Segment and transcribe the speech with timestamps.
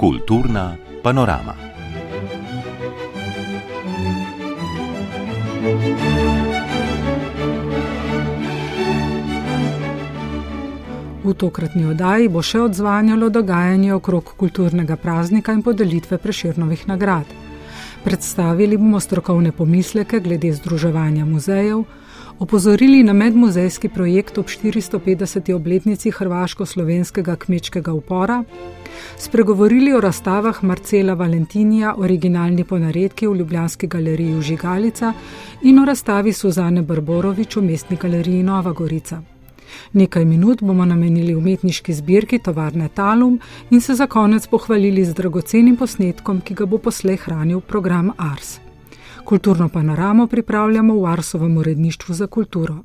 [0.00, 1.54] Kulturna panorama.
[11.24, 17.28] V tokratni oddaji bo še odzvanjalo dogajanje okrog kulturnega praznika in podelitve preširnovih nagrad.
[18.00, 21.84] Predstavili bomo strokovne pomisleke glede združevanja muzejev,
[22.38, 25.52] opozorili na medmuzejski projekt ob 450.
[25.52, 28.44] obletnici hrvaško-slovenskega kmečkega upora,
[29.20, 35.12] spregovorili o razstavah Marcela Valentinija, originalni ponaredki v Ljubljanski galeriji Žigalica
[35.62, 39.22] in o razstavi Suzane Barborovič v mestni galeriji Nova Gorica.
[39.92, 45.76] Nekaj minut bomo namenili umetniški zbirki tovarne Talum in se za konec pohvalili z dragocenim
[45.76, 48.58] posnetkom, ki ga bo poslej hranil program Ars.
[49.24, 52.76] Kulturno panoramo pripravljamo v Arsovem uredništvu za kulturo.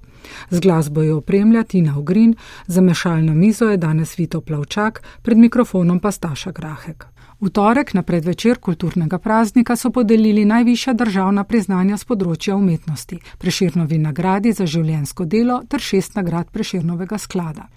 [0.49, 2.35] Z glasbo je opremlja Tina Ogrin,
[2.67, 7.15] za mešalno mizo je danes Vito Plavčak, pred mikrofonom pa Staša Grahek.
[7.35, 13.99] V torek na predvečer kulturnega praznika so podelili najvišja državna priznanja z področja umetnosti, preširnovi
[13.99, 17.67] nagradi za življensko delo ter šest nagrad preširnovega sklada.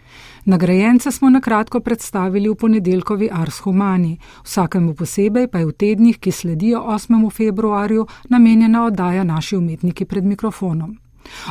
[0.46, 4.14] Nagrajence smo na kratko predstavili v ponedeljkovi Ars Humani,
[4.46, 7.18] vsakemu posebej pa je v tednih, ki sledijo 8.
[7.26, 10.94] februarju, namenjena oddaja naši umetniki pred mikrofonom.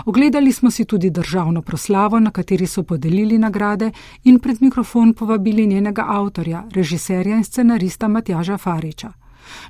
[0.06, 3.92] Ogledali smo si tudi državno proslavo, na kateri so podelili nagrade
[4.24, 9.12] in pred mikrofon povabili njenega avtorja, režiserja in scenarista Matjaža Fariča.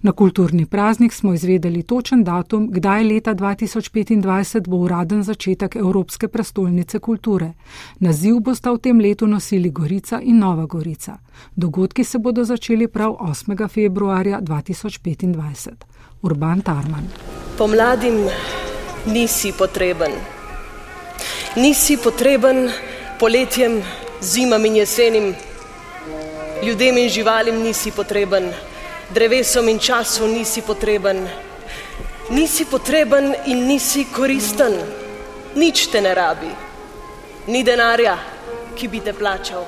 [0.01, 6.99] Na kulturni praznik smo izvedeli točen datum, kdaj leta 2025 bo uraden začetek Evropske prestolnice
[6.99, 7.53] kulture.
[7.99, 11.17] Naziv bosta v tem letu nosili Gorica in Nova Gorica.
[11.55, 13.67] Dogodki se bodo začeli prav 8.
[13.67, 15.69] februarja 2025.
[16.21, 17.03] Urban Tarman.
[17.57, 18.13] Pomladim
[19.07, 20.11] nisi potreben.
[21.55, 22.71] Nisi potreben
[23.19, 23.83] poletjem,
[24.21, 25.35] zimam in jesenim,
[26.63, 28.51] ljudem in živalim nisi potreben,
[29.13, 31.27] drevesom in času nisi potreben.
[32.29, 34.75] Nisi potreben in nisi koristen,
[35.55, 36.51] nič te ne rabi,
[37.47, 38.17] ni denarja,
[38.75, 39.63] ki bi te plačal.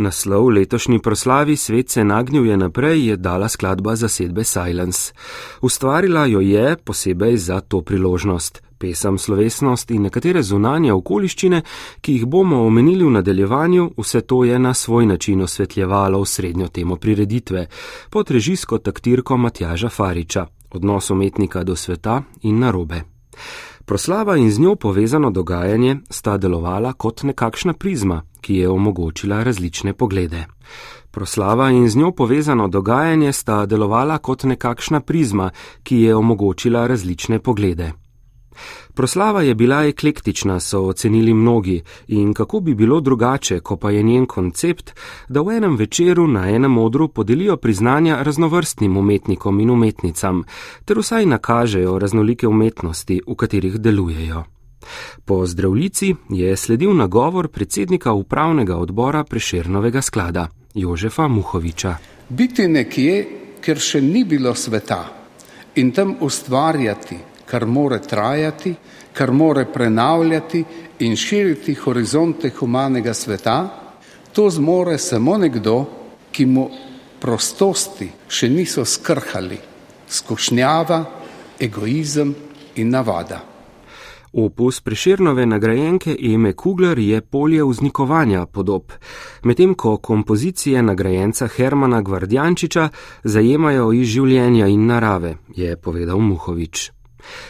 [0.00, 5.12] Naslov letošnji proslavi Svet se nagnil je naprej je dala skladba zasedbe Silence.
[5.60, 8.62] Ustvarila jo je posebej za to priložnost.
[8.78, 11.62] Pesem, slovesnost in nekatere zunanje okoliščine,
[12.00, 16.68] ki jih bomo omenili v nadaljevanju, vse to je na svoj način osvetljevalo v srednjo
[16.68, 17.66] temo prireditve,
[18.10, 23.02] pod režijsko taktirko Matjaža Fariča, odnos umetnika do sveta in narobe.
[23.90, 29.92] Proslava in z njo povezano dogajanje sta delovala kot nekakšna prizma, ki je omogočila različne
[29.92, 30.44] poglede.
[31.10, 35.50] Proslava in z njo povezano dogajanje sta delovala kot nekakšna prizma,
[35.82, 37.92] ki je omogočila različne poglede.
[38.94, 44.02] Proslava je bila eklektična, so ocenili mnogi, in kako bi bilo drugače, ko pa je
[44.02, 44.90] njen koncept,
[45.28, 50.44] da v enem večeru na enem odru podelijo priznanja raznovrstnim umetnikom in umetnicam,
[50.84, 54.44] ter vsaj nakažejo raznolike umetnosti, v katerih delujejo.
[55.24, 61.96] Po zdravljici je sledil nagovor predsednika upravnega odbora Prešernovega sklada Jožefa Muhoviča.
[62.28, 63.26] Biti nekje,
[63.60, 65.04] ker še ni bilo sveta
[65.74, 67.16] in tam ustvarjati,
[67.50, 68.74] kar more trajati,
[69.12, 70.64] kar more prenavljati
[70.98, 73.68] in širiti horizonte humanega sveta,
[74.32, 75.84] to zmore samo nekdo,
[76.30, 76.68] ki mu
[77.20, 79.58] prostosti še niso skrhali,
[80.08, 81.04] skušnjava,
[81.60, 82.34] egoizem
[82.76, 83.40] in navada.
[84.32, 88.92] Opus preširnove nagrajenke Eme Kugler je polje vznikovanja podob,
[89.42, 92.88] medtem ko kompozicije nagrajenca Hermana Gvardjančiča
[93.24, 96.99] zajemajo iz življenja in narave, je povedal Muhovič.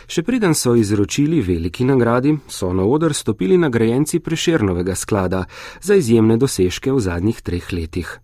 [0.06, 5.44] Še preden so izročili veliki nagradi, so na odr stopili nagrajenci preširnovega sklada
[5.80, 8.18] za izjemne dosežke v zadnjih treh letih.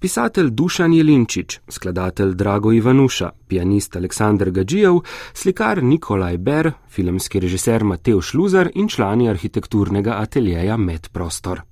[0.00, 5.00] Pisatelj Dušan Jelinčič, skladatelj Drago Ivanuša, pianist Aleksandr Gađijev,
[5.34, 11.69] slikar Nikolaj Ber, filmski režiser Mateo Šluzar in člani arhitekturnega ateljeja Medprostor.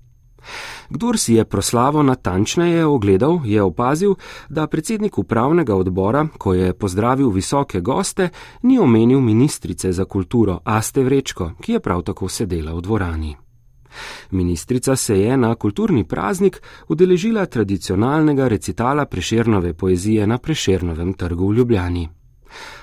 [0.90, 4.14] Kdor si je proslavo natančneje ogledal, je opazil,
[4.48, 8.28] da predsednik upravnega odbora, ko je pozdravil visoke goste,
[8.62, 13.36] ni omenil ministrice za kulturo Aste Vrečko, ki je prav tako sedela v dvorani.
[14.30, 21.54] Ministrica se je na kulturni praznik udeležila tradicionalnega recitala prešernove poezije na prešernovem trgu v
[21.54, 22.08] Ljubljani.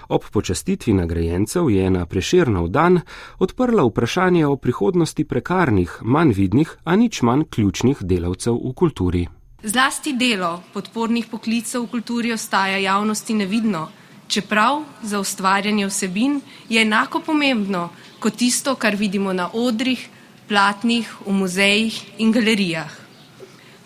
[0.10, 3.02] Ob počastitvi nagrajencev je na preširnov dan
[3.40, 9.28] odprla vprašanje o prihodnosti prekarnih, manj vidnih, a nič manj ključnih delavcev v kulturi.
[9.64, 13.88] Zlasti delo podpornih poklicev v kulturi ostaja javnosti nevidno,
[14.28, 20.10] čeprav za ustvarjanje vsebin je enako pomembno kot tisto, kar vidimo na odrih,
[20.48, 22.92] platnih, v muzejih in galerijah.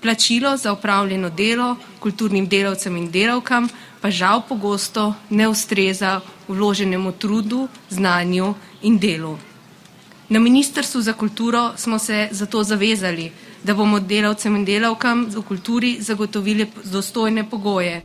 [0.02, 3.68] Plačilo za upravljeno delo kulturnim delavcem in delavkam
[4.02, 9.38] pa žal pogosto ne ustreza vloženemu trudu, znanju in delu.
[10.30, 13.32] Na Ministrstvu za kulturo smo se zato zavezali,
[13.64, 18.02] da bomo delavcem in delavkam v kulturi zagotovili dostojne pogoje.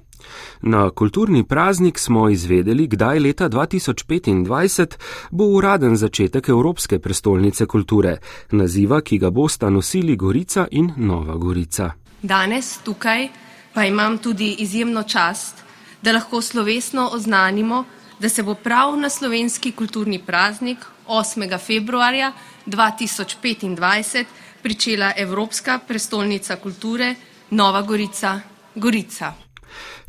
[0.62, 4.96] Na kulturni praznik smo izvedeli, kdaj leta 2025
[5.31, 8.19] bo uraden začetek Evropske prestolnice kulture,
[8.50, 11.91] naziva, ki ga bosta nosili Gorica in Nova Gorica.
[12.23, 13.29] Danes tukaj
[13.75, 15.64] pa imam tudi izjemno čast,
[16.05, 17.85] da lahko slovesno oznanimo,
[18.19, 20.79] da se bo prav na slovenski kulturni praznik
[21.09, 21.59] 8.
[21.59, 22.33] februarja
[22.67, 24.25] 2025
[24.62, 27.15] pričela Evropska prestolnica kulture
[27.51, 28.41] Nova Gorica
[28.75, 29.44] Gorica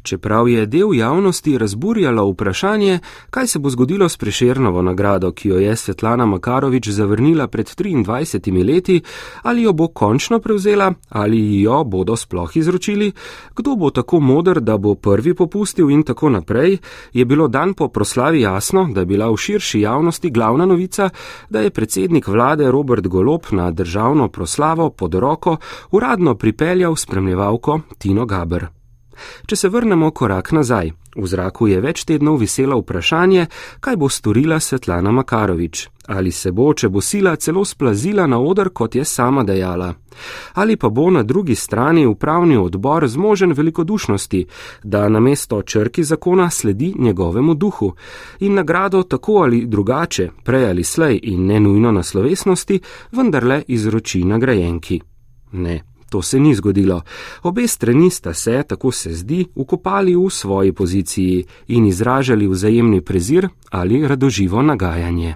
[0.06, 3.00] čeprav je del javnosti razburjalo vprašanje,
[3.30, 8.66] kaj se bo zgodilo s prešernovo nagrado, ki jo je Svetlana Makarovič zavrnila pred 23
[8.68, 9.02] leti,
[9.42, 13.12] ali jo bo končno prevzela, ali jo bodo sploh izročili,
[13.56, 16.78] kdo bo tako modr, da bo prvi popustil in tako naprej,
[17.14, 21.10] je bilo dan po proslavi jasno, da je bila v širši javnosti glavna novica,
[21.50, 25.58] da je predsednik vlade Robert Golop na državno proslavo pod roko
[25.92, 28.75] uradno pripeljal spremljevalko Tino Gaber.
[29.48, 33.48] Če se vrnemo korak nazaj, v zraku je več tednov viselo vprašanje,
[33.80, 35.88] kaj bo storila Svetlana Makarovič.
[36.08, 39.94] Ali se bo, če bo sila celo splazila na odr, kot je sama dejala.
[40.54, 44.46] Ali pa bo na drugi strani upravni odbor zmožen velikodušnosti,
[44.84, 47.94] da namesto črki zakona sledi njegovemu duhu
[48.40, 52.80] in nagrado tako ali drugače, prej ali slej in ne nujno na slovesnosti,
[53.12, 55.02] vendarle izroči nagrajenki.
[55.52, 57.02] Ne, To se ni zgodilo.
[57.44, 63.50] Obe strani sta se, tako se zdi, ukopali v svoji poziciji in izražali vzajemni prezir
[63.72, 65.36] ali radoživo nagajanje.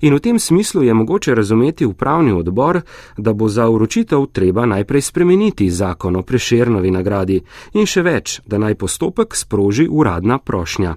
[0.00, 2.80] In v tem smislu je mogoče razumeti upravni odbor,
[3.16, 7.40] da bo za uročitev treba najprej spremeniti zakon o prešernovi nagradi
[7.72, 10.96] in še več, da naj postopek sproži uradna prošnja.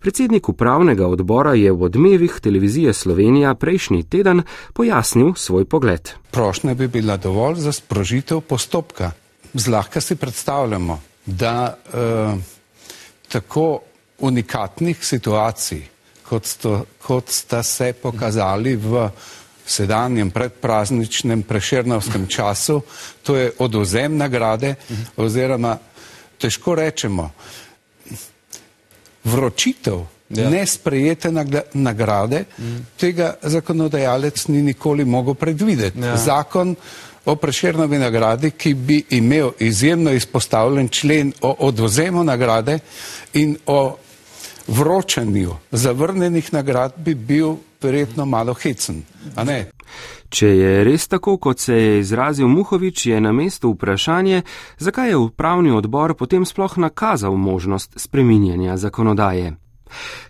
[0.00, 6.10] Predsednik upravnega odbora je v odmevih televizije Slovenija prejšnji teden pojasnil svoj pogled.
[6.30, 9.10] Prošnja bi bila dovolj za sprožitev postopka.
[9.54, 12.34] Zlahka si predstavljamo, da eh,
[13.28, 13.80] tako
[14.18, 15.82] unikatnih situacij,
[16.28, 19.08] kot, sto, kot sta se pokazali v
[19.66, 22.80] sedanjem predprazničnem prešernovskem času,
[23.22, 24.74] to je odozem nagrade
[25.16, 25.76] oziroma
[26.38, 27.30] težko rečemo,
[29.24, 30.50] vročitev ja.
[30.50, 31.32] nesprejete
[31.72, 32.86] nagrade, mm.
[32.96, 36.00] tega zakonodajalec ni nikoli mogel predvideti.
[36.00, 36.16] Ja.
[36.16, 36.76] Zakon
[37.24, 42.78] o prešernovi nagradi, ki bi imel izjemno izpostavljen člen o odvzemu nagrade
[43.32, 43.96] in o
[44.68, 49.02] vročanju zavrnenih nagrad, bi bil verjetno malo hecen.
[50.28, 54.42] Če je res tako, kot se je izrazil Muhovič, je na mestu vprašanje,
[54.78, 59.56] zakaj je upravni odbor potem sploh nakazal možnost spreminjanja zakonodaje.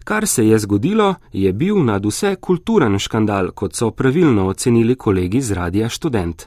[0.05, 5.41] Kar se je zgodilo, je bil nad vse kulturen škandal, kot so pravilno ocenili kolegi
[5.41, 6.47] z Radija Student.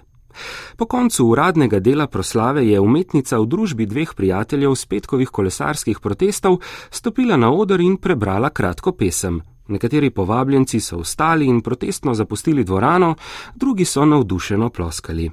[0.78, 6.62] Po koncu uradnega dela proslave je umetnica v družbi dveh prijateljev z petkovih kolesarskih protestov
[6.90, 9.42] stopila na oder in prebrala kratko pesem.
[9.68, 13.16] Nekateri povabljenci so vstali in protestno zapustili dvorano,
[13.56, 15.32] drugi so navdušeno ploskali.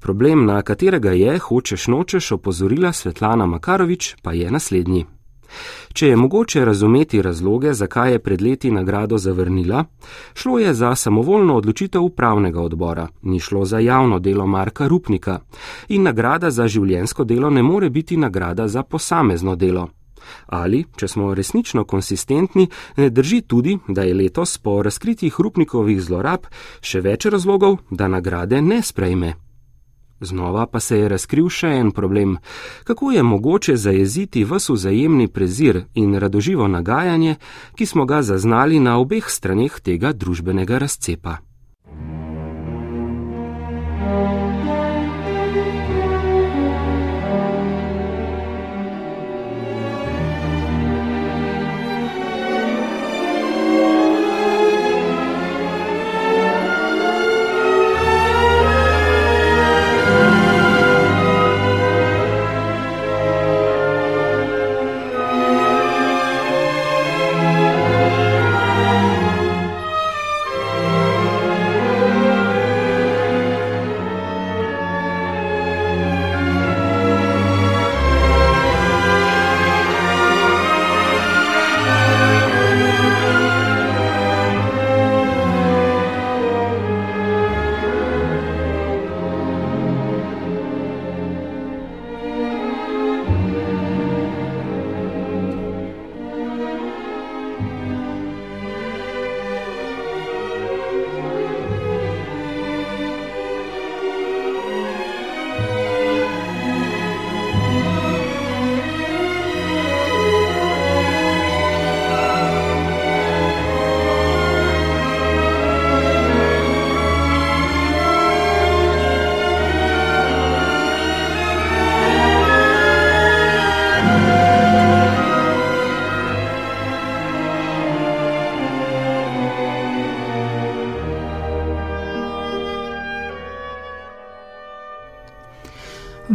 [0.00, 5.06] Problem, na katerega je, hočeš nočeš, opozorila Svetlana Makarovič, pa je naslednji.
[5.92, 9.84] Če je mogoče razumeti razloge, zakaj je pred leti nagrado zavrnila,
[10.34, 15.38] šlo je za samovoljno odločitev upravnega odbora, ni šlo za javno delo Marka Rupnika
[15.88, 19.88] in nagrada za življensko delo ne more biti nagrada za posamezno delo.
[20.46, 26.46] Ali, če smo resnično konsistentni, ne drži tudi, da je letos po razkritjih Rupnikovih zlorab
[26.80, 29.34] še več razlogov, da nagrade ne sprejme.
[30.20, 32.36] Znova pa se je razkril še en problem:
[32.84, 37.36] kako je mogoče zajeziti vse vzajemni prezir in radoživo nagajanje,
[37.76, 41.38] ki smo ga zaznali na obeh straneh tega družbenega razcepa.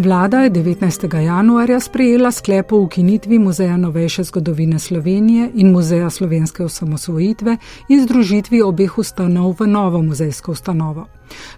[0.09, 1.17] Vlada je 19.
[1.17, 7.57] januarja sprejela sklep o ukinitvi Muzeja novejše zgodovine Slovenije in Muzeja slovenske osamosvojitve
[7.89, 11.05] in združitvi obeh ustanov v novo muzejsko ustanovo.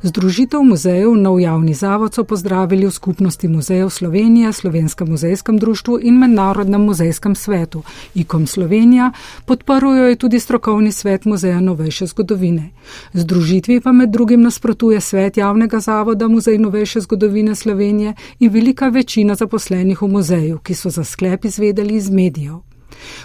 [0.02, 6.18] Združitev muzejev Nov javni zavod so pozdravili v skupnosti muzejev Slovenije, Slovenskem muzejskem društvu in
[6.18, 7.84] Mednarodnem muzejskem svetu.
[8.16, 9.12] IKOM Slovenija
[9.46, 12.70] podporujo je tudi strokovni svet Muzeja novejše zgodovine.
[13.14, 19.36] Združitvi pa med drugim nasprotuje svet javnega zavoda Muzej novejše zgodovine Slovenije in velika večina
[19.36, 22.71] zaposlenih v muzeju, ki so za sklep izvedeli iz medijev.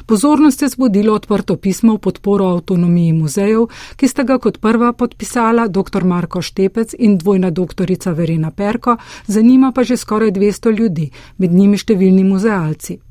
[0.06, 5.68] Pozornost je zbudilo odprto pismo v podporo avtonomiji muzejev, ki sta ga kot prva podpisala
[5.68, 6.04] dr.
[6.04, 11.78] Marko Štepec in dvojna doktorica Verena Perko, zanima pa že skoraj 200 ljudi, med njimi
[11.78, 13.05] številni muzealci.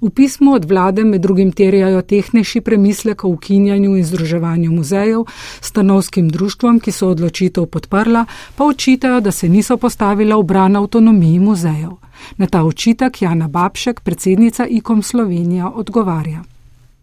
[0.00, 5.24] V pismu od vlade med drugim terjajo tehnejši premislek o ukinjanju in združevanju muzejev,
[5.60, 8.24] stanovskim društvom, ki so odločitev podprla,
[8.56, 11.90] pa očitajo, da se niso postavila v bran avtonomiji muzejev.
[12.36, 16.53] Na ta očitek Jana Babšek, predsednica IKOM Slovenija, odgovarja.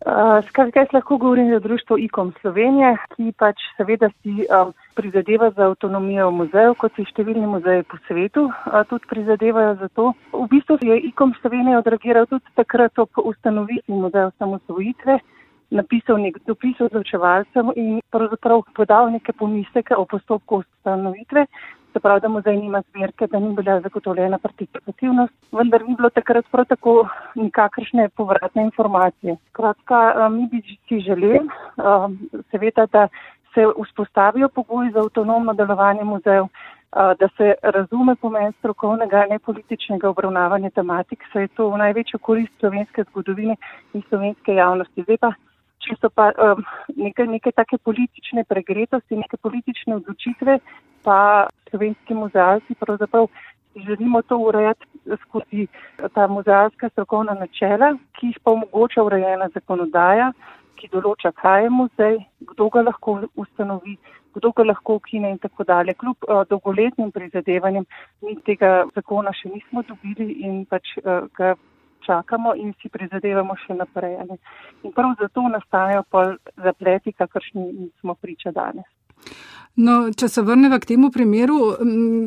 [0.01, 5.67] Skratka, jaz lahko govorim za društvo IKOM Slovenije, ki pač seveda si um, prizadeva za
[5.69, 10.07] avtonomijo muzejev, kot si številni muzeji po svetu uh, tudi prizadevajo za to.
[10.33, 15.19] V bistvu je IKOM Slovenije odreagiral tudi takrat ob ustanovitvi muzeja samosvojitve,
[15.77, 21.45] napisal nek dopis odločevalcem in pravzaprav podal neke pomisleke o postopku ustanovitve,
[21.93, 26.45] se pravi, da muzej nima zbirke, da ni bila zagotovljena participativnost, vendar ni bilo takrat
[26.51, 29.35] prav tako nikakršne povratne informacije.
[29.51, 31.39] Kratka, mi bi si želeli,
[32.51, 33.07] seveda, da
[33.53, 36.45] se vzpostavijo pogoji za avtonomno delovanje muzejev,
[36.91, 42.51] da se razume pomen strokovnega, ne političnega obravnavanja tematik, saj je to v največjo korist
[42.59, 43.55] slovenske zgodovine
[43.93, 45.03] in slovenske javnosti.
[45.03, 45.31] Zdaj pa
[45.85, 46.63] če so pa um,
[46.95, 50.59] neke, neke take politične pregretosti, neke politične odločitve,
[51.05, 53.27] pa slovenski muzealci pravzaprav
[53.75, 54.85] želimo to urejati
[55.21, 55.67] skozi
[56.13, 60.31] ta muzealska strokovna načela, ki jih pa omogoča urejena zakonodaja,
[60.75, 62.17] ki določa, kaj je muzej,
[62.51, 63.97] kdo ga lahko ustanovi,
[64.35, 65.93] kdo ga lahko ukine in tako dalje.
[65.93, 67.85] Kljub uh, dolgoletnim prizadevanjem
[68.25, 71.53] mi tega zakona še nismo dobili in pač uh, ga
[72.05, 74.17] čakamo in si prizadevamo še naprej.
[74.29, 74.37] Ne.
[74.83, 76.25] In prav zato nastajajo pa
[76.63, 78.87] zapleti, kakršni smo priča danes.
[79.75, 81.59] No, če se vrnemo k temu primeru,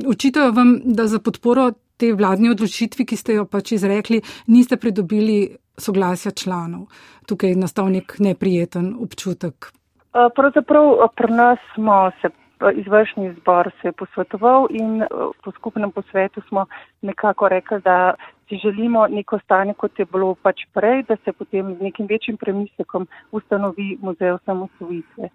[0.09, 5.57] učitajo vam, da za podporo te vladne odločitvi, ki ste jo pač izrekli, niste pridobili
[5.79, 6.89] soglasja članov.
[7.29, 9.71] Tukaj je nastal nek neprijeten občutek.
[10.15, 12.31] Pravzaprav pri nas smo se
[12.73, 15.03] izvršni zbor se je posvetoval in
[15.45, 16.67] po skupnem posvetu smo
[17.03, 18.15] nekako rekli, da
[18.49, 22.37] si želimo neko stanje, kot je bilo pač prej, da se potem z nekim večjim
[22.37, 25.31] premislekom ustanovi muzej osamosvojitve.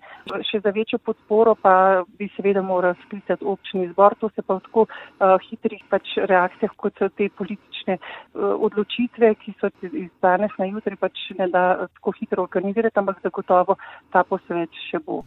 [0.51, 4.65] Še za večjo podporo pa bi seveda moral sklicati občni zbor, to se pa v
[4.67, 10.51] tako uh, hitrih pač reakcijah, kot so te politične uh, odločitve, ki so iz danes
[10.59, 13.77] na jutri pač ne da tako hitro organizirati, ampak zagotovo
[14.13, 15.23] ta posvet še bo.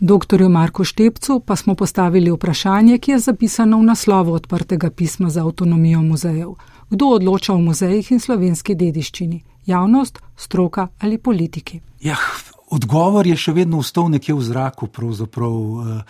[0.00, 5.44] Doktorju Marku Štepcu pa smo postavili vprašanje, ki je zapisano v naslovu odprtega pisma za
[5.44, 6.54] avtonomijo muzejev.
[6.90, 9.42] Kdo odloča o muzejih in slovenski dediščini?
[9.66, 11.80] Javnost, stroka ali politiki?
[12.00, 12.16] Ja,
[12.70, 14.88] odgovor je še vedno vstal nekje v zraku.
[14.88, 16.02] Eh,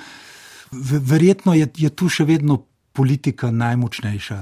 [1.01, 2.63] verjetno je, je tu še vedno
[2.99, 4.39] politika najmočnejša,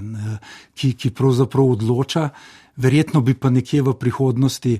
[0.74, 2.30] ki, ki pravzaprav odloča.
[2.76, 4.78] Verjetno bi pa nekje v prihodnosti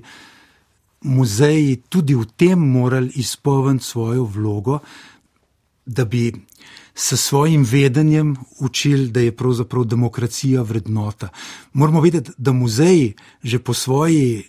[1.05, 4.79] muzeji tudi v tem morali izpolniti svojo vlogo,
[5.85, 6.33] da bi
[6.97, 11.29] s svojim vedenjem učili, da je pravzaprav demokracija vrednota.
[11.73, 14.43] Moramo vedeti, da muzeji že po svoji,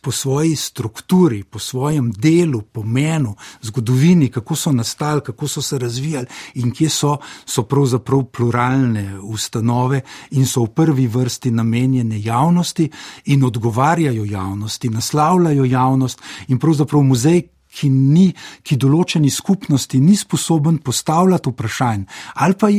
[0.00, 6.26] po svoji strukturi, po svojem delu, pomenu, zgodovini, kako so nastali, kako so se razvijali
[6.54, 10.00] in kje so, so pravzaprav pluralne ustanove
[10.30, 12.90] in so v prvi vrsti namenjene javnosti
[13.24, 17.42] in odgovarjajo javnosti, naslavljajo javnost in pravzaprav muzej,
[17.74, 18.28] ki, ni,
[18.62, 22.70] ki določeni skupnosti ni sposoben postavljati vprašanj ali pa,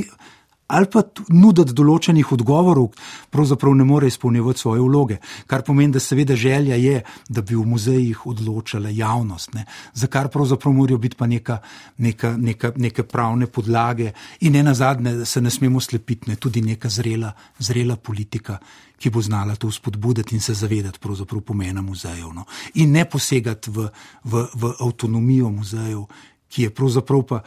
[0.68, 2.88] ali pa nuditi določenih odgovorov,
[3.34, 5.18] pravzaprav ne more izpolnjevati svoje vloge.
[5.48, 9.66] Kar pomeni, da seveda želja je, da bi v muzejih odločala javnost, ne?
[9.94, 11.60] za kar pravzaprav morajo biti pa neka,
[11.98, 16.36] neka, neka, neke pravne podlage in ne na zadnje, da se ne smemo slepiti, ne?
[16.36, 18.60] tudi neka zrela, zrela politika
[18.96, 21.00] ki bo znala to spodbuditi in se zavedati
[21.46, 22.32] pomena muzejev.
[22.34, 22.46] No.
[22.76, 23.90] In ne posegati v,
[24.24, 26.06] v, v avtonomijo muzejev,
[26.50, 27.42] ki je pravzaprav pa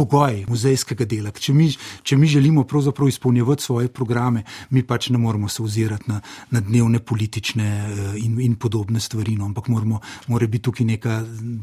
[0.00, 1.30] pogoj muzejskega dela.
[1.30, 1.68] Če mi,
[2.02, 6.60] če mi želimo pravzaprav izpolnjevati svoje programe, mi pač ne moramo se ozirati na, na
[6.64, 10.00] dnevne politične eh, in, in podobne stvari, no, ampak moramo,
[10.32, 11.18] mora biti tukaj neka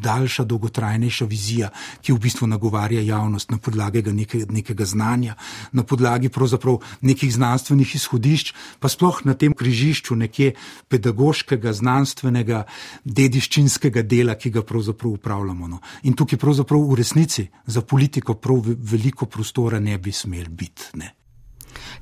[0.06, 5.36] daljša, dolgotrajnejša vizija, ki v bistvu nagovarja javnost na podlagi neke, nekega znanja,
[5.72, 10.53] na podlagi pravzaprav nekih znanstvenih izhodišč, pa sploh na tem križišču nekje
[10.94, 12.65] pedagoškega, znanstvenega,
[13.03, 15.67] dediščinskega dela, ki ga pravzaprav upravljamo.
[15.67, 15.82] No.
[16.03, 20.84] In tukaj pravzaprav v resnici za politiko prav veliko prostora ne bi smel biti.
[20.93, 21.13] Ne.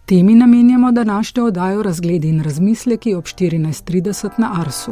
[0.05, 4.91] Temi namenjamo današnjo oddajo razgledi in razmisleki ob 14.30 na Arsu.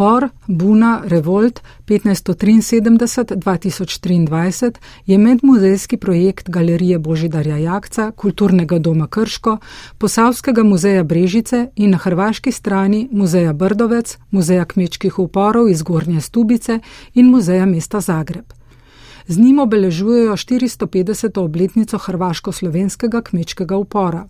[0.00, 4.72] Upor, Buna, Revolt 1573-2023
[5.06, 9.58] je medmuzejski projekt Galerije Božidarja Jakca, Kulturnega doma Krško,
[9.98, 16.78] Posavskega muzeja Brežice in na hrvaški strani Muzeja Brdovec, Muzeja kmečkih uporov iz Gornje Stubice
[17.14, 18.52] in Muzeja mesta Zagreb.
[19.26, 21.40] Z njim obeležujejo 450.
[21.40, 24.28] obletnico hrvaško-slovenskega kmečkega upora.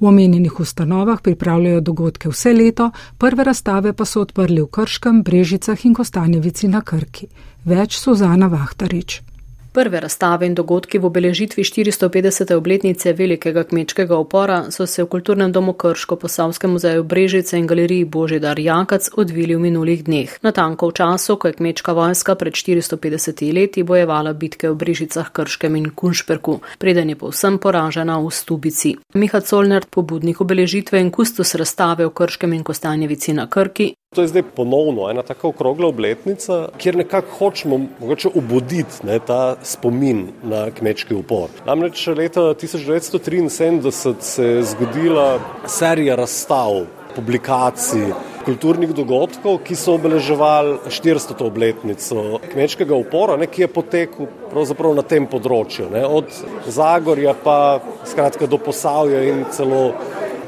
[0.00, 5.84] V omenjenih ustanovah pripravljajo dogodke vse leto, prve razstave pa so odprli v Krškem, Brežicah
[5.86, 7.28] in Kostanjevici na Krki.
[7.64, 9.31] Več Suzana Vahtarič.
[9.72, 12.52] Prve razstave in dogodki v obeležitvi 450.
[12.54, 18.04] obletnice velikega kmečkega upora so se v Kulturnem domu Krško, Posavskem muzeju Brežice in galeriji
[18.04, 20.36] Božidar Jakac odvili v minulih dneh.
[20.42, 25.76] Natanko v času, ko je kmečka vojska pred 450 leti bojevala bitke v Brežicah, Krškem
[25.76, 28.96] in Kunšperku, preden je povsem poražena v Stubici.
[29.14, 34.28] Miha Colnert, pobudnik obeležitve in kustus razstave v Krškem in Kostanjevici na Krki, To je
[34.28, 40.66] zdaj ponovno ena tako okrogla obletnica, kjer nekako hočemo mogoče obuditi ne, ta spomin na
[40.70, 41.48] kmečki upor.
[41.66, 46.82] Namreč leta 1973 se je zgodila serija razstav,
[47.16, 48.12] publikacij,
[48.44, 51.46] kulturnih dogodkov, ki so obeleževali 400.
[51.46, 56.28] obletnico kmečkega upora, ne, ki je potekel pravzaprav na tem področju, ne, od
[56.68, 59.94] Zagorja pa skratka do Posavja in celo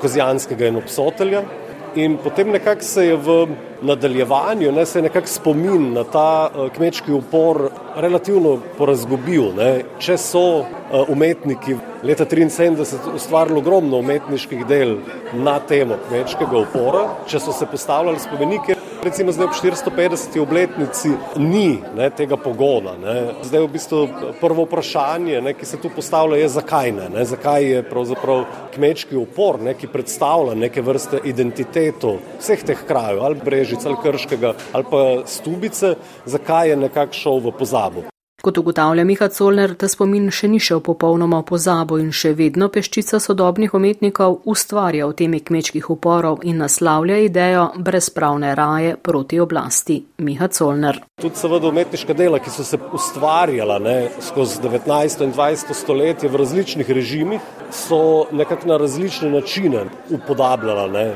[0.05, 1.47] Kozijanskega in Obsotelja.
[1.95, 3.47] In potem nekako se je v
[3.83, 9.53] nadaljevanju, ne, se je nekako spomin na ta uh, kmečki upor relativno porazgobil.
[9.55, 9.69] Ne.
[10.03, 14.97] Če so uh, umetniki leta 1973 ustvarili ogromno umetniških del
[15.39, 20.41] na temo kmečkega upora, če so se postavljali spomenike, recimo zdaj ob 450.
[20.41, 22.97] obletnici ni ne, tega pogona.
[22.99, 23.15] Ne.
[23.43, 24.01] Zdaj v bistvu
[24.41, 27.09] prvo vprašanje, ne, ki se tu postavlja, je zakaj ne.
[27.09, 27.25] ne.
[27.25, 33.41] Zakaj je pravzaprav kmečki upor, ne, ki predstavlja neke vrste identiteto vseh teh krajev, ali
[33.45, 35.95] Brežic, ali Krškega, ali pa Stubice,
[36.27, 38.14] zakaj je nekako šel v pozabo.
[38.45, 42.67] Kot ugotavlja Miha Colner, ta spomin še ni šel popolnoma v pozabo in še vedno
[42.69, 49.97] peščica sodobnih umetnikov ustvarja v temi kmečkih uporov in naslavlja idejo brezpravne raje proti oblasti.
[50.21, 51.01] Miha Colner.
[51.25, 53.97] Tudi seveda umetniška dela, ki so se ustvarjala ne,
[54.29, 55.25] skozi 19.
[55.25, 55.73] in 20.
[55.81, 61.09] stoletje v različnih režimih, so nekako na različne načine upodabljala ne,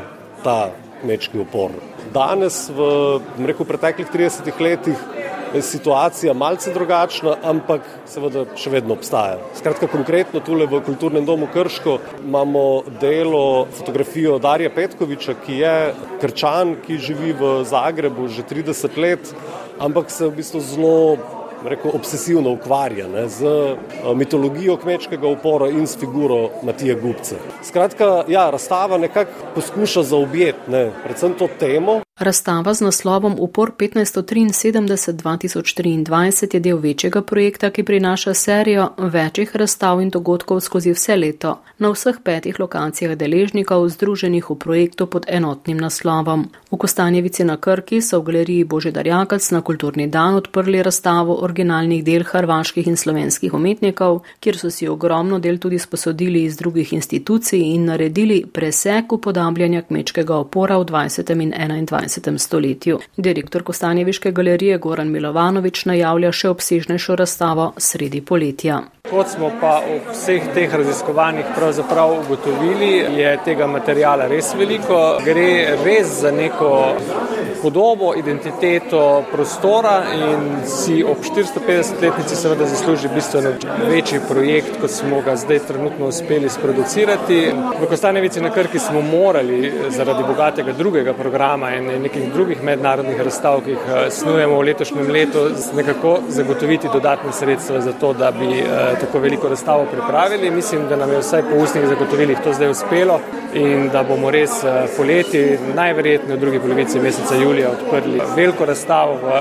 [0.49, 1.77] ta kmečki upor.
[2.17, 3.21] Danes, v
[3.53, 5.09] reku, preteklih 30 letih,
[5.61, 9.38] situacija malce drugačna, ampak seveda še vedno obstaja.
[9.58, 15.74] Skratka, konkretno tule v Kulturnem domu Krško imamo delo, fotografijo Darja Petkoviča, ki je
[16.20, 19.34] krčan, ki živi v Zagrebu že 30 let,
[19.78, 20.96] ampak se v bistvu zelo
[21.66, 27.37] rekel, obsesivno ukvarja ne, z eh, mitologijo kmečkega upora in s figuro Matije Gupce.
[27.62, 30.58] Skratka, ja, razstava nekako poskuša zaobjeti
[31.04, 32.00] predvsem to temo.
[32.18, 40.11] Razstava z naslovom Upor 1573-2023 je del večjega projekta, ki prinaša serijo večjih razstav in
[40.11, 46.48] dogodkov skozi vse leto na vseh petih lokacijah deležnikov združenih v projektu pod enotnim naslovom.
[46.70, 52.04] V Kostanjevici na Krki so v galeriji Božidar Jakac na kulturni dan odprli razstavo originalnih
[52.04, 57.61] del hrvaških in slovenskih umetnikov, kjer so si ogromno del tudi sposodili iz drugih institucij
[57.61, 61.42] in naredili presek upodabljanja kmečkega opora v 20.
[61.42, 62.38] in 21 20.
[62.38, 62.99] stoletju.
[63.16, 68.81] Direktor Kostanjeviške galerije Goran Milovanovič najavlja še obsežnejšo razstavo sredi poletja.
[69.09, 72.90] Kot smo pa v vseh teh raziskovanjih pravzaprav ugotovili,
[73.21, 74.99] je tega materijala res veliko.
[75.25, 76.73] Gre res za neko
[77.62, 83.55] podobo, identiteto prostora in si ob 450-letnici seveda zasluži bistveno
[83.88, 87.40] večji projekt, kot smo ga zdaj trenutno uspeli sproducirati.
[87.81, 93.61] V Kostanjevici na Krki smo morali zaradi bogatega drugega programa in nekih drugih mednarodnih razstav,
[93.64, 95.44] ki jih eh, snujemo v letošnjem letu,
[95.76, 100.50] nekako zagotoviti dodatne sredstva za to, da bi eh, tako veliko razstavo pripravili.
[100.50, 103.20] Mislim, da nam je vsaj po ustnih zagotovilih to zdaj uspelo
[103.54, 109.14] in da bomo res eh, poleti, najverjetneje v drugi polovici meseca julija, odprli veliko razstavo
[109.22, 109.40] v,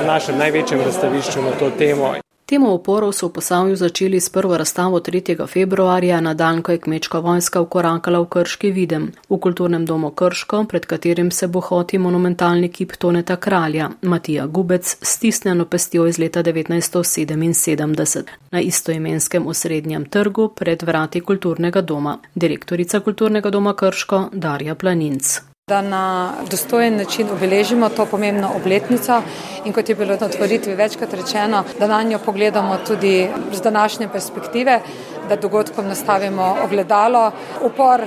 [0.00, 2.14] v našem največjem razstavišču na to temo.
[2.50, 5.46] Temo oporov so v posavju začeli s prvo razstavo 3.
[5.46, 10.64] februarja, na dan, ko je kmečka vojska ukorakala v Krški videm, v kulturnem domu Krško,
[10.64, 18.22] pred katerim se bohoti monumentalni kip Toneta kralja, Matija Gubec, stisnjeno pestjo iz leta 1977,
[18.50, 22.18] na istoimenskem osrednjem trgu pred vrati kulturnega doma.
[22.34, 29.22] Direktorica kulturnega doma Krško, Darja Planinc da na dostojen način obeležimo to pomembno obletnico
[29.64, 34.08] in kot je bilo na otvoritvi večkrat rečeno, da na njo pogledamo tudi z današnje
[34.08, 34.80] perspektive,
[35.28, 37.30] da dogodkom nastavimo ogledalo.
[37.62, 38.02] Upor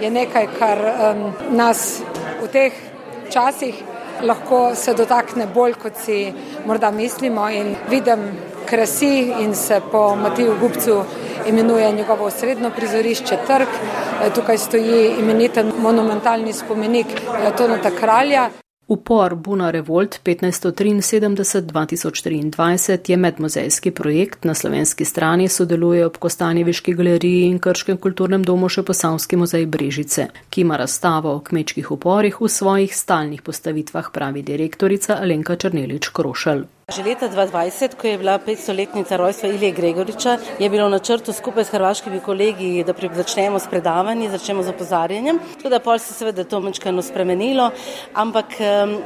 [0.00, 2.02] je nekaj, kar um, nas
[2.42, 2.72] v teh
[3.30, 3.74] časih
[4.22, 6.32] lahko se dotakne bolj, kot si
[6.66, 8.26] morda mislimo in vidim
[8.66, 11.02] krasi in se po Matiju Gubcu
[11.48, 13.68] imenuje njegovo srednjo prizorišče trg.
[14.24, 17.06] E, tukaj stoji imeniten monumentalni spomenik
[17.56, 18.50] Tonata kralja.
[18.86, 24.44] Upor Buna Revolt 1573-2023 je medmuzejski projekt.
[24.44, 30.26] Na slovenski strani sodeluje ob Kostanjeviški galeriji in Krškem kulturnem domu še Posavski muzej Brežice,
[30.50, 36.64] ki ima razstavo o kmečkih uporih v svojih stalnih postavitvah, pravi direktorica Alenka Črnelič Krošelj.
[36.84, 41.64] Že leta 2020, ko je bila 500-letnica rojstva Ilije Gregoriča, je bilo na črtu skupaj
[41.64, 45.38] s hrvaškimi kolegi, da začnemo s predavanji, začnemo z opozarjanjem.
[45.56, 47.70] Tako da pol se seveda to mečkano spremenilo,
[48.12, 48.46] ampak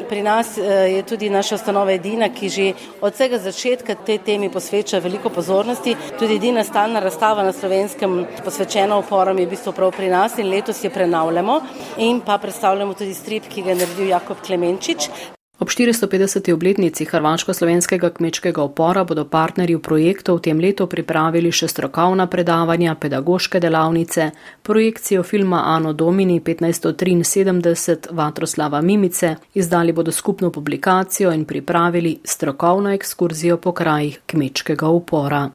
[0.09, 4.51] pri nas eh, je tudi naša ustanova edina, ki že od vsega začetka te temi
[4.51, 5.97] posveča veliko pozornosti.
[6.19, 10.51] Tudi edina stalna razstava na slovenskem posvečena uporom je v bistvu prav pri nas in
[10.51, 11.61] letos je prenavljamo
[11.97, 15.38] in pa predstavljamo tudi strip, ki ga je naredil Jakob Klemenčič.
[15.59, 16.53] Ob 450.
[16.55, 22.95] obletnici hrvaško-slovenskega kmečkega opora bodo partnerji v projektu v tem letu pripravili še strokovna predavanja,
[22.95, 24.31] pedagoške delavnice,
[24.63, 33.57] projekcijo filma Ano Domini 1573 Vatroslava Mimice, izdali bodo skupno publikacijo in pripravili strokovno ekskurzijo
[33.57, 35.49] po krajih kmečkega upora.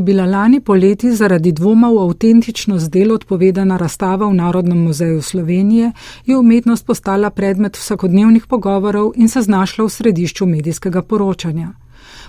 [0.00, 5.92] Je bila lani poleti zaradi dvoma v avtentičnost del odpovedana razstava v Narodnem muzeju Slovenije,
[6.26, 11.68] je umetnost postala predmet vsakodnevnih pogovorov in se znašla v središču medijskega poročanja.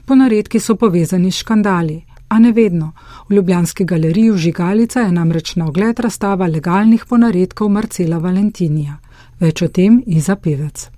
[0.06, 2.92] Ponaredki so povezani s škandali, a ne vedno.
[3.30, 8.98] V Ljubljanski galeriji Žigalica je namreč na ogled razstava legalnih ponaredkov Marcela Valentinija.
[9.40, 10.90] Več o tem Iza Pevec.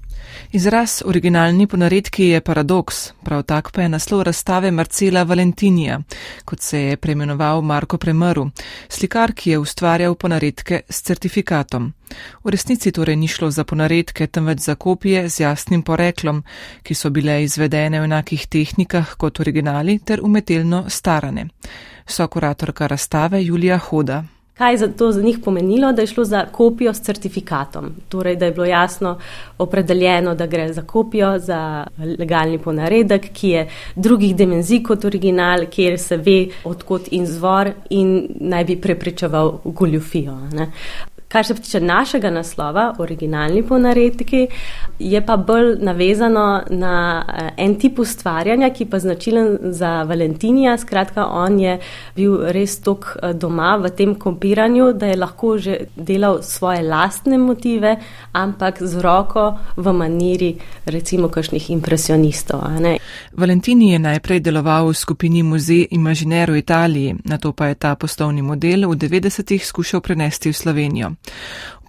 [0.52, 6.00] Izraz originalni ponaredki je paradoks, prav tak pa je naslov razstave Marcela Valentinija,
[6.46, 8.50] kot se je preimenoval Marko Premrl,
[8.90, 11.94] slikar, ki je ustvarjal ponaredke s certifikatom.
[12.44, 16.44] V resnici torej ni šlo za ponaredke, temveč za kopije z jasnim poreklom,
[16.84, 21.48] ki so bile izvedene v enakih tehnikah kot originali ter umetelno starane.
[22.06, 24.24] So kuratorka razstave Julija Hoda.
[24.54, 27.92] Kaj je to za njih pomenilo, da je šlo za kopijo s certifikatom?
[28.10, 29.18] Torej, da je bilo jasno
[29.58, 31.88] opredeljeno, da gre za kopijo, za
[32.20, 38.28] legalni ponaredek, ki je drugih dimenzij kot original, kjer se ve, odkot in zvor in
[38.40, 40.38] naj bi prepričeval goljufijo.
[40.54, 40.72] Ne?
[41.34, 44.48] Kar se tiče našega naslova, originalni ponaredki,
[45.00, 50.78] je pa bolj navezano na eh, en tip ustvarjanja, ki pa značilen za Valentinija.
[50.78, 51.80] Skratka, on je
[52.16, 57.38] bil res tok eh, doma v tem kompiranju, da je lahko že delal svoje lastne
[57.38, 57.96] motive,
[58.32, 60.52] ampak z roko v maniri
[60.86, 62.62] recimo kakšnih impresionistov.
[63.34, 67.96] Valentini je najprej deloval v skupini Muzej Imaginer v Italiji, na to pa je ta
[67.96, 71.10] poslovni model v 90-ih skušal prenesti v Slovenijo.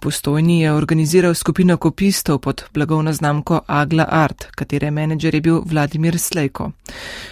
[0.01, 6.19] Postojni je organiziral skupino kopistov pod blagovno znamko Agla Art, katere menedžer je bil Vladimir
[6.19, 6.71] Slejko.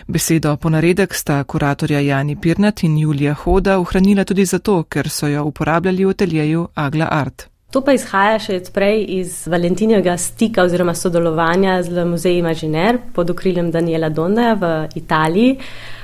[0.07, 5.43] Besedo ponaredek sta kuratorja Jani Pirnat in Julija Hoda ohranila tudi zato, ker so jo
[5.43, 7.47] uporabljali v ateljeju Agla Art.
[7.73, 13.71] To pa izhaja še prej iz Valentinjega stika oziroma sodelovanja z Muzejem Imaginer pod okriljem
[13.71, 15.55] Daniela Dondaja v Italiji,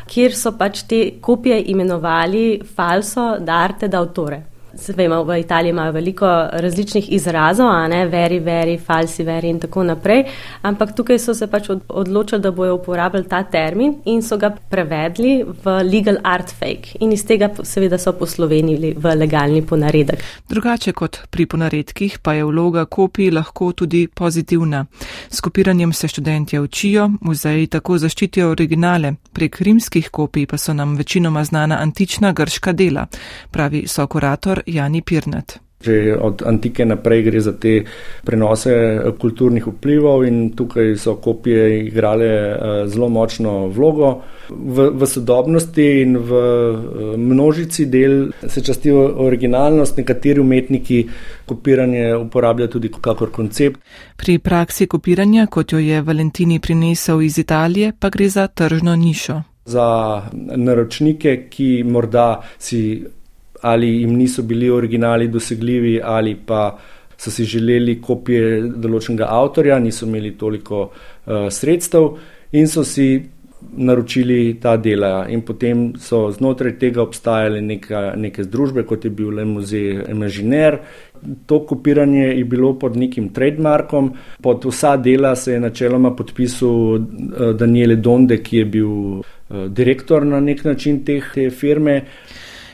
[0.10, 4.59] kjer so pač te kopije imenovali falso d'arte d'autore.
[4.88, 10.24] Vemo, v Italiji imajo veliko različnih izrazov, ne, veri, veri, falsi, veri in tako naprej,
[10.62, 15.44] ampak tukaj so se pač odločili, da bojo uporabljali ta termin in so ga prevedli
[15.64, 20.24] v legal art fake in iz tega seveda so poslovenili v legalni ponaredek.
[20.50, 24.86] Drugače kot pri ponaredkih pa je vloga kopij lahko tudi pozitivna.
[25.30, 30.96] S kopiranjem se študentje učijo, muzeji tako zaščitijo originale, prek rimskih kopij pa so nam
[30.96, 33.06] večinoma znana antična grška dela,
[33.52, 35.60] pravi sokurator Jani Pirnat.
[35.80, 37.86] Že od antike naprej gre za te
[38.28, 44.10] prenose kulturnih vplivov in tukaj so kopije igrale eh, zelo močno vlogo.
[44.50, 51.06] V, v sodobnosti in v eh, množici del se časti originalnost, nekateri umetniki
[51.46, 53.80] kopiranje uporabljajo tudi kakor koncept.
[54.18, 59.42] Pri praksi kopiranja, kot jo je Valentini prinesel iz Italije, pa gre za tržno nišo.
[59.66, 59.88] Za
[60.34, 63.06] naročnike, ki morda si
[63.62, 66.78] ali jim niso bili originali dosegljivi, ali pa
[67.20, 72.14] so si želeli kopije določenega avtorja, niso imeli toliko uh, sredstev
[72.56, 73.10] in so si
[73.60, 75.26] naročili ta dela.
[75.28, 80.80] In potem so znotraj tega obstajale neka, neke združbe, kot je bil Le muzej Imaginer.
[81.46, 87.02] To kopiranje je bilo pod nekim trademarkom, pod vsa dela se je načeloma podpisal uh,
[87.60, 92.02] Daniele Donde, ki je bil uh, direktor na nek način teh, te firme.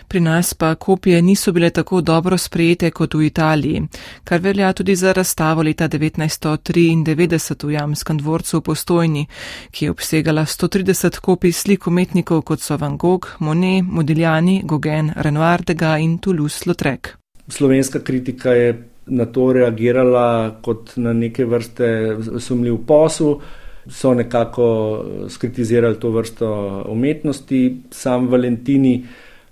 [0.08, 3.82] Pri nas pa kopije niso bile tako dobro sprejete kot v Italiji,
[4.24, 9.26] kar velja tudi za razstavo leta 1993 v Jamskem dvorcu v Postojni,
[9.72, 15.64] ki je obsegala 130 kopij slik umetnikov kot so Van Gogh, Monet, Modigliani, Gauguin, Renoir
[15.64, 17.16] Degas in Toulouse-Lautrec.
[17.48, 23.36] Slovenska kritika je na to reagirala kot na neke vrste sumljiv posel.
[23.88, 26.48] So nekako skritizirali to vrsto
[26.90, 29.06] umetnosti, sam Valentini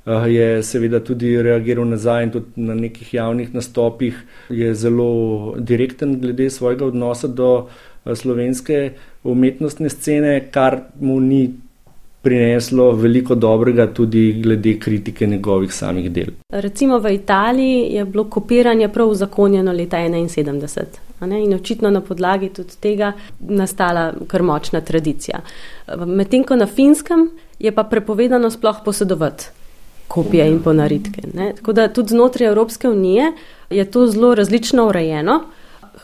[0.05, 6.49] je seveda tudi reagiral nazaj in tudi na nekih javnih nastopih je zelo direkten glede
[6.49, 7.67] svojega odnosa do
[8.05, 8.91] eh, slovenske
[9.23, 11.53] umetnostne scene, kar mu ni
[12.21, 16.29] prineslo veliko dobrega tudi glede kritike njegovih samih del.
[16.49, 20.85] Recimo v Italiji je bilo kopiranje prav zakonjeno leta 1971
[21.45, 25.39] in očitno na podlagi tudi tega nastala kar močna tradicija.
[26.05, 29.62] Medtem ko na finskem je pa prepovedano sploh posedovati
[30.07, 31.21] kopije in ponaritke.
[31.33, 31.53] Ne?
[31.55, 33.31] Tako da tudi znotraj Evropske unije
[33.69, 35.41] je to zelo različno urejeno.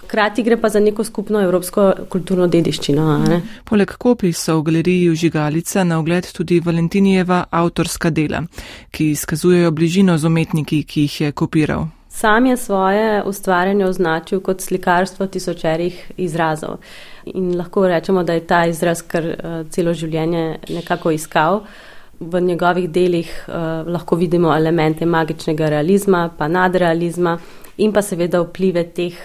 [0.02, 3.42] Hkrati gre pa za neko skupno evropsko kulturno dediščino.
[3.66, 8.44] Poleg kopij so v galeriji Žigalica na ogled tudi Valentinijeva avtorska dela,
[8.92, 11.88] ki izkazujejo bližino z umetniki, ki jih je kopiral.
[12.10, 16.80] Sam je svoje ustvarjanje označil kot slikarstvo tisočerih izrazov.
[17.26, 21.62] In lahko rečemo, da je ta izraz kar uh, celo življenje nekako iskal.
[21.62, 21.89] Uh,
[22.20, 23.54] v njegovih delih uh,
[23.88, 27.38] lahko vidimo elemente magičnega realizma, pa nadrealizma
[27.78, 29.16] in pa seveda vplive teh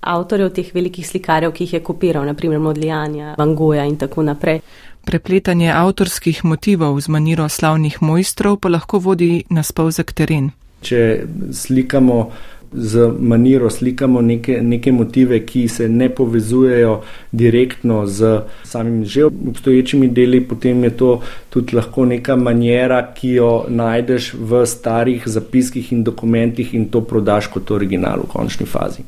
[0.00, 4.60] avtorjev, teh velikih slikarjev, ki jih je kopiral, naprimer Modlijanja, Van Goja in tako naprej.
[5.04, 10.50] Prepletanje avtorskih motivov z maniro slavnih mojstrov pa lahko vodi na spolzek teren.
[10.82, 12.30] Če slikamo
[12.72, 17.00] z maniro slikamo neke, neke motive, ki se ne povezujejo
[17.32, 23.64] direktno z samimi že obstoječimi deli, potem je to tudi lahko neka manjera, ki jo
[23.68, 29.02] najdeš v starih zapiskih in dokumentih in to prodaš kot original v končni fazi.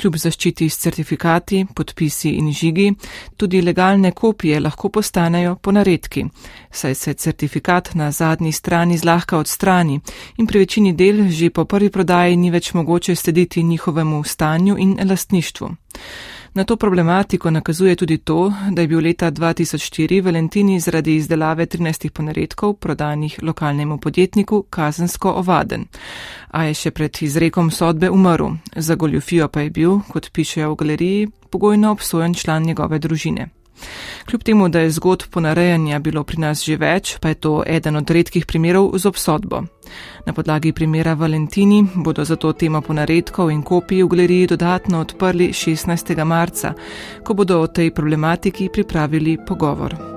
[0.00, 2.90] Kljub zaščiti s certifikati, podpisi in žigi,
[3.36, 6.24] tudi legalne kopije lahko postanejo ponaredki,
[6.70, 10.00] saj se certifikat na zadnji strani zlahka odstrani
[10.36, 14.96] in pri večini del že po prvi prodaji ni več mogoče slediti njihovemu stanju in
[15.10, 15.70] lastništvu.
[16.54, 22.08] Na to problematiko nakazuje tudi to, da je bil leta 2004 Valentini zaradi izdelave 13
[22.10, 25.84] ponaredkov prodanih lokalnemu podjetniku kazensko ovaden,
[26.48, 28.54] a je še pred izrekom sodbe umrl.
[28.76, 33.48] Za goljofijo pa je bil, kot pišejo v galeriji, pogojno obsojen član njegove družine.
[34.24, 37.96] Kljub temu, da je zgodb ponarejanja bilo pri nas že več, pa je to eden
[37.96, 39.62] od redkih primerov z obsodbo.
[40.26, 46.24] Na podlagi primera Valentini bodo zato temo ponaredkov in kopij v galeriji dodatno odprli 16.
[46.24, 46.74] marca,
[47.24, 50.13] ko bodo o tej problematiki pripravili pogovor.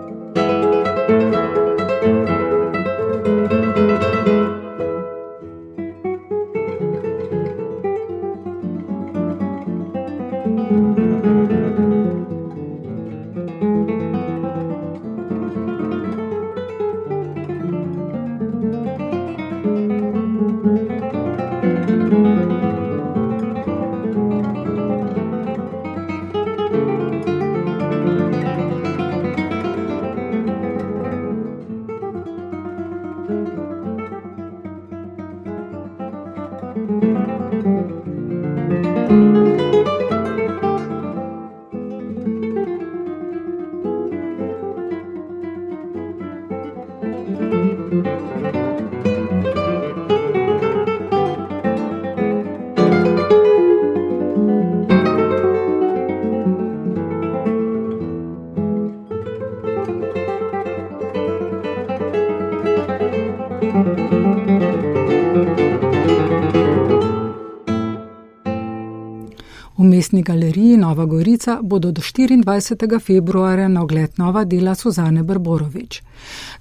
[70.28, 73.00] Galeriji Nova Gorica bodo do 24.
[73.00, 76.02] februarja na ogled nova dela Suzane Brborovič.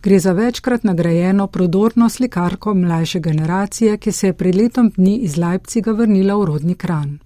[0.02, 5.36] Gre za večkrat nagrajeno prodorno slikarko mlajše generacije, ki se je pred letom dni iz
[5.36, 7.18] Leipciga vrnila v rodni kran.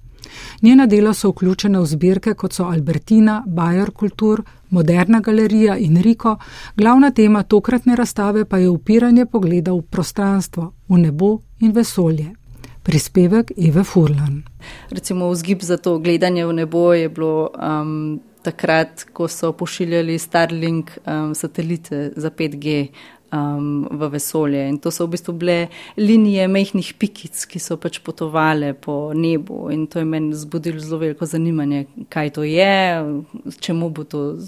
[0.62, 6.36] Njena dela so vključene v zbirke kot so Albertina, Bayer Kultur, Moderna galerija in Riko,
[6.76, 12.39] glavna tema tokratne razstave pa je upiranje pogleda v prostranstvo, v nebo in vesolje.
[12.82, 14.42] Prispevek Eve Furlan.
[14.90, 20.90] Recimo vzgib za to gledanje v nebo je bilo um, takrat, ko so pošiljali Starlink
[21.06, 22.88] um, satelite za 5G
[23.32, 24.68] um, v vesolje.
[24.68, 29.68] In to so v bistvu bile linije mehkih pikic, ki so pač potovale po nebu.
[29.70, 33.04] In to je meni zbudilo zelo veliko zanimanje, kaj to je,
[33.60, 34.40] čemu bo to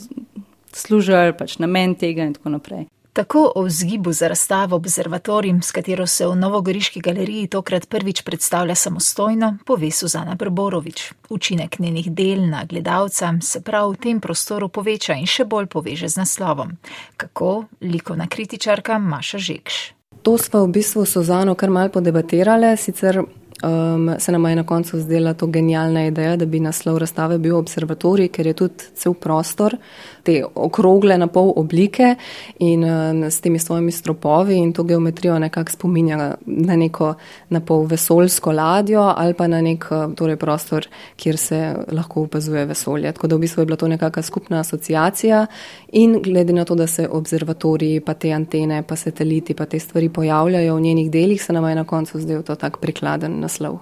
[0.73, 2.89] služilo, pač namen tega in tako naprej.
[3.13, 8.75] Tako o vzgibu za razstavo Observatorium, s katero se v Novogoriški galeriji tokrat prvič predstavlja
[8.75, 11.13] samostojno, pove Suzana Brborovič.
[11.29, 16.09] Učinek njenih del na gledalca se prav v tem prostoru poveča in še bolj poveže
[16.09, 16.73] z naslovom.
[17.17, 19.75] Kako likovna kritičarka Maša Žekš.
[20.23, 23.21] To smo v bistvu Suzano kar mal podebatirale, sicer
[23.63, 27.57] um, se nam je na koncu zdela to genialna ideja, da bi naslov razstave bil
[27.57, 29.77] observatorij, ker je tudi cel prostor,
[30.23, 32.15] te okrogle na pol oblike
[32.59, 37.15] in uh, s temi svojimi stropovi in to geometrijo nekako spominja na neko
[37.49, 41.61] na pol vesoljsko ladjo ali pa na nek torej prostor, kjer se
[41.93, 43.13] lahko opazuje vesolje.
[43.13, 45.47] Tako da v bistvu je bila to nekakšna skupna asociacija
[45.93, 50.09] in glede na to, da se observatoriji, pa te antene, pa sateliti, pa te stvari
[50.09, 53.81] pojavljajo v njenih delih, se nam je na koncu zdel to tak prikladen naslov naslov.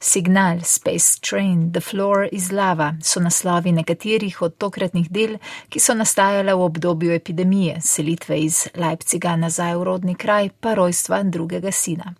[0.00, 5.36] Signal, Space Train, The Floor is Lava so naslovi nekaterih od tokratnih del,
[5.68, 11.22] ki so nastajale v obdobju epidemije, selitve iz Leipciga nazaj v rodni kraj, pa rojstva
[11.22, 12.14] drugega sina.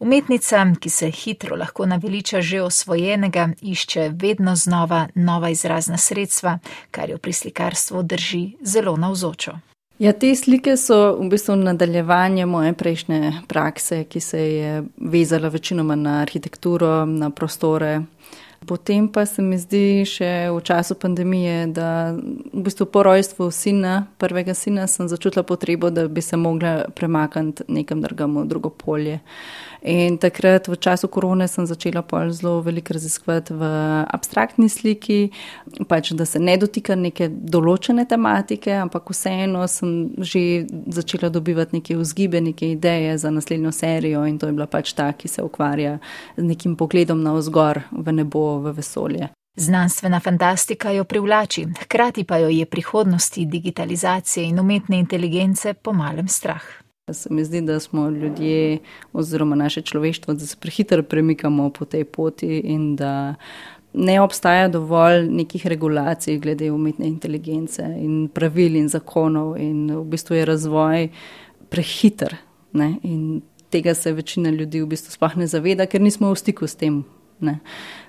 [0.00, 6.58] Umetnica, ki se hitro lahko naveliča že osvojenega, išče vedno znova nova izrazna sredstva,
[6.90, 9.67] kar jo pri slikarstvu drži zelo navzočo.
[9.98, 15.96] Ja, te slike so v bistvu nadaljevanje moje prejšnje prakse, ki se je vezala večinoma
[15.98, 18.02] na arhitekturo, na prostore.
[18.66, 24.06] Potem pa se mi zdi še v času pandemije, da v bistvu po rojstvu sina,
[24.18, 29.18] prvega sina, sem začutila potrebo, da bi se mogla premakniti nekam drugam v drugo polje.
[29.82, 33.68] In takrat v času korone sem začela pol zelo veliko raziskovati v
[34.10, 35.30] abstraktni sliki,
[35.88, 41.96] pač da se ne dotika neke določene tematike, ampak vseeno sem že začela dobivati neke
[41.96, 45.98] vzgibe, neke ideje za naslednjo serijo in to je bila pač ta, ki se ukvarja
[46.36, 49.30] z nekim pogledom na vzgor v nebo, v vesolje.
[49.58, 56.28] Znanstvena fantastika jo privlači, hkrati pa jo je prihodnosti digitalizacije in umetne inteligence po malem
[56.28, 56.62] strah.
[57.12, 58.78] Se mi zdi, da smo ljudje
[59.12, 63.34] oziroma naše človeštvo, da se prehitro premikamo po tej poti in da
[63.92, 70.36] ne obstaja dovolj nekih regulacij glede umetne inteligence in pravil in zakonov in v bistvu
[70.36, 71.08] je razvoj
[71.68, 72.36] prehiter.
[72.72, 72.94] Ne?
[73.02, 73.40] In
[73.70, 77.04] tega se večina ljudi v bistvu sploh ne zaveda, ker nismo v stiku s tem
[77.40, 77.58] Ne.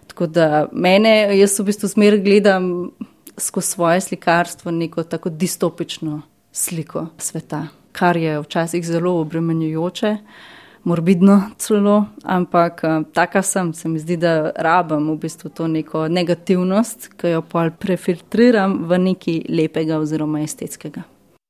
[0.07, 2.91] Tako da mene, jaz v bistvu smer gledam
[3.37, 6.21] skozi svoje slikarstvo neko tako distopično
[6.51, 7.67] sliko sveta,
[7.99, 10.17] kar je včasih zelo obremenjujoče,
[10.83, 16.07] morbidno celo, ampak uh, taka sem, se mi zdi, da rabim v bistvu to neko
[16.07, 21.03] negativnost, ki jo pa prefiltriram v nekaj lepega oziroma estetskega.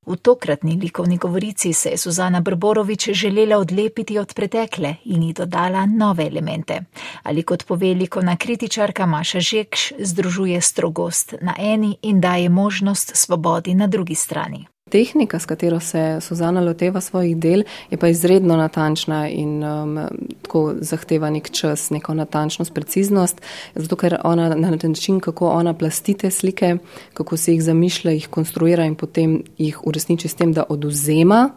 [0.10, 5.86] V tokratni likovni govorici se je Suzana Brborovič želela odlepiti od pretekle in ji dodala
[5.86, 6.80] nove elemente.
[7.24, 13.74] Ali kot pove likovna kritičarka Maša Žekš, združuje strogost na eni in daje možnost svobodi
[13.74, 14.66] na drugi strani.
[14.90, 20.00] Tehnika, s katero se Suzana loteva svojih del, je pa izredno natančna in um,
[20.42, 23.42] tako zahteva nek čas, neko natančnost, preciznost,
[23.76, 26.78] zato ker ona na način, kako ona plasti te slike,
[27.14, 31.50] kako se jih zamišlja, jih konstruira in potem jih uresniči s tem, da oduzema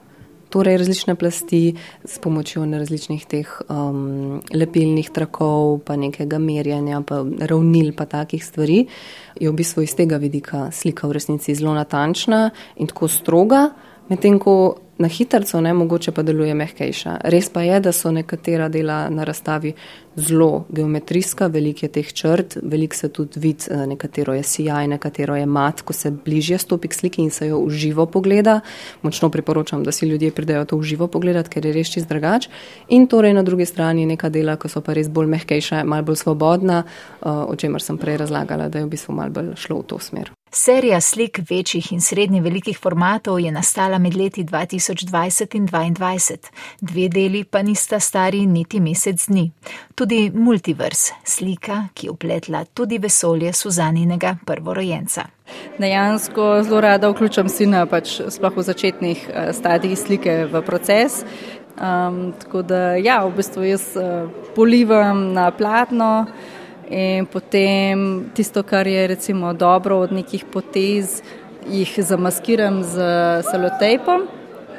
[0.53, 1.75] torej različne plasti
[2.05, 8.85] s pomočjo različnih teh um, lepilnih trakov, pa nekega merjanja, pa ravnil, pa takih stvari,
[9.41, 13.71] je v bistvu iz tega vidika slika v resnici zelo natančna in tako stroga,
[14.13, 17.17] medtem ko na hitrco, ne mogoče pa deluje mehkejša.
[17.35, 19.73] Res pa je, da so nekatera dela na razstavi
[20.17, 25.37] zelo geometrijska, veliko je teh črt, veliko se tudi vidi, eh, nekatero je sijaj, nekatero
[25.37, 28.61] je mat, ko se bližje stopi k sliki in se jo v živo pogleda.
[29.03, 32.49] Močno priporočam, da si ljudje pridejo to v živo pogledati, ker je res čist drugač.
[32.89, 36.17] In torej na drugi strani neka dela, ko so pa res bolj mehkejša, malo bolj
[36.17, 39.87] svobodna, eh, o čemer sem prej razlagala, da je v bistvu malo bolj šlo v
[39.87, 40.42] to smer.
[40.55, 46.37] Serija slik večjih in srednje velikih formatov je nastala med leti 2020 in 2022,
[46.81, 49.51] dve deli pa nista stari niti mesec dni.
[49.95, 55.25] Tudi Multiverse, slika, ki upletla tudi vesolje Suzaninega prvorojenca.
[55.79, 61.23] Dejansko zelo rada vključam sina, pač sploh v začetnih eh, stadijih slike v proces.
[61.81, 66.27] Um, tako da, ja, v bistvu jaz uh, polivam na platno.
[66.93, 71.23] In potem tisto, kar je recimo dobro od nekih potez,
[71.65, 72.97] jih zamaskiram z
[73.51, 74.27] salotejpom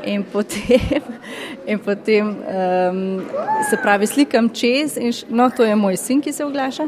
[0.06, 1.02] in potem,
[1.72, 3.22] in potem um,
[3.70, 6.88] se pravi slikam čez in no, to je moj sin, ki se oglaša.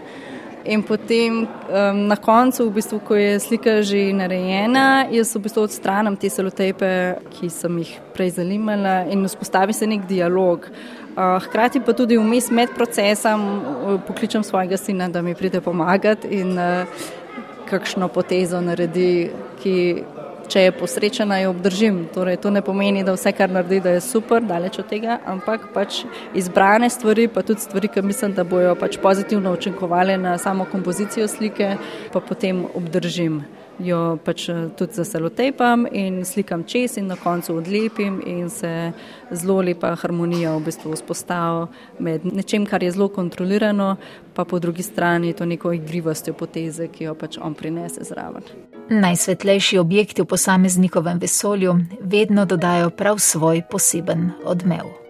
[0.65, 5.65] In potem um, na koncu, v bistvu, ko je slika že narejena, jaz v bistvu
[5.65, 6.91] odstranam te salotejpe,
[7.33, 10.69] ki sem jih prej zanimala in vzpostavi se nek dialog.
[10.69, 16.27] Eh, hkrati pa tudi vmes med procesom eh, pokličem svojega sina, da mi pride pomagati
[16.27, 16.87] in uh,
[17.69, 19.31] kakšno potezo naredi,
[19.63, 20.03] ki,
[20.51, 22.03] če je posrečena, jo obdržim.
[22.13, 25.71] Torej, to ne pomeni, da vse, kar naredi, da je super, daleč od tega, ampak
[25.73, 26.03] pač
[26.37, 31.27] izbrane stvari, pa tudi stvari, ki mislim, da bojo pač pozitivno učinkovali na samo kompozicijo
[31.31, 31.75] slike,
[32.13, 33.41] pa potem obdržim
[33.79, 38.91] jo pač eh, tudi zaselotepam in slikam čez in na koncu odlepim in se
[39.31, 41.67] zelo lepa harmonija v bistvu vzpostavi
[41.99, 43.95] med nečem, kar je zelo kontrolirano,
[44.33, 48.43] pa po drugi strani to neko igrivostjo poteze, ki jo pač on prinese zraven.
[48.89, 55.04] Najsvetlejši objekti v posameznikovem vesolju vedno dodajo prav svoj poseben odmev.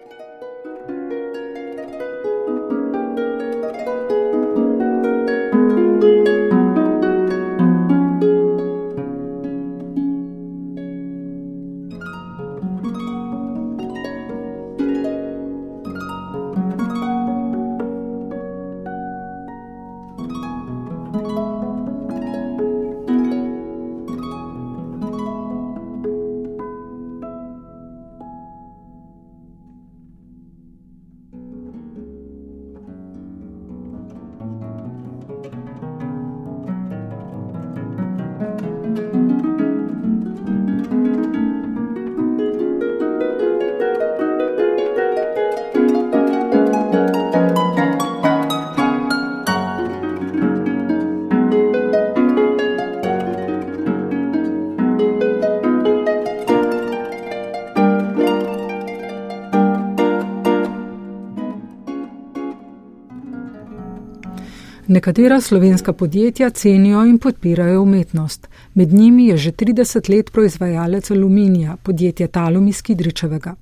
[65.06, 68.48] Nekatera slovenska podjetja cenijo in podpirajo umetnost.
[68.74, 73.54] Med njimi je že 30 let proizvajalec aluminija, podjetje Talum iz Kidričevega.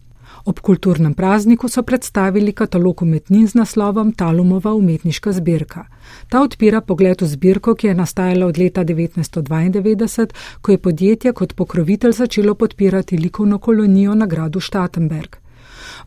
[0.44, 5.84] Ob kulturnem prazniku so predstavili katalog umetnin z naslovom Talumova umetniška zbirka.
[6.28, 10.28] Ta odpira pogled v zbirko, ki je nastajala od leta 1992,
[10.60, 15.43] ko je podjetje kot pokrovitelj začelo podpirati likovno kolonijo na gradu Štatenberg.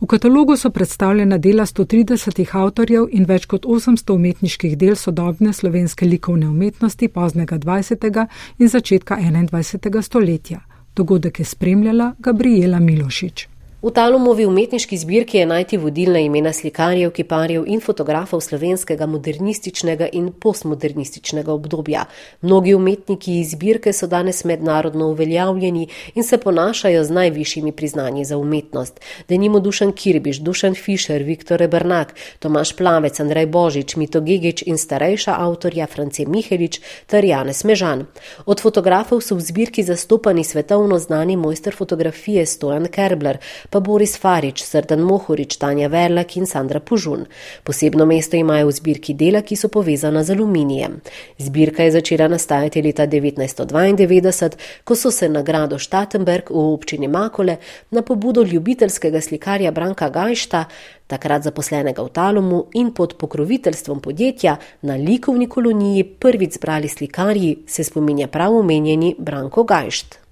[0.01, 6.05] V katalogu so predstavljena dela 130 avtorjev in več kot 800 umetniških del sodobne slovenske
[6.05, 8.25] likovne umetnosti poznega 20.
[8.59, 10.01] in začetka 21.
[10.01, 10.59] stoletja.
[10.95, 13.47] Dogodek je spremljala Gabriela Milošič.
[13.77, 20.31] V Talomovi umetniški zbirki je najti vodilna imena slikarjev, kiparjev in fotografov slovenskega modernističnega in
[20.33, 22.07] postmodernističnega obdobja.
[22.41, 28.37] Mnogi umetniki iz zbirke so danes mednarodno uveljavljeni in se ponašajo z najvišjimi priznanji za
[28.37, 28.99] umetnost.
[29.29, 35.35] Denimo Dušan Kirbiš, Dušan Fischer, Viktor Rebernak, Tomaš Plavec, Andrej Božič, Mito Gigič in starejša
[35.37, 38.07] avtorja France Mihelič ter Janez Mežan.
[38.45, 43.37] Od fotografov so v zbirki zastopani svetovno znani mojster fotografije Stojan Kerbler,
[43.69, 47.25] pa Boris Farič, Srdan Mohorič, Tanja Verlak in Sandra Pužun.
[47.63, 50.99] Posebno mesto imajo v zbirki dela, ki so povezana z aluminijem.
[51.37, 57.57] Zbirka je začela nastajati leta 1992, ko so se nagrado Štatenberg v občini Makole
[57.91, 60.65] na pobudo ljubiteljskega slikarja Branka Gajšta,
[61.07, 67.83] takrat zaposlenega v Talomu in pod pokroviteljstvom podjetja na likovni koloniji prvič zbrali slikarji, se
[67.83, 70.26] spominja prav omenjeni Branko Gajšt.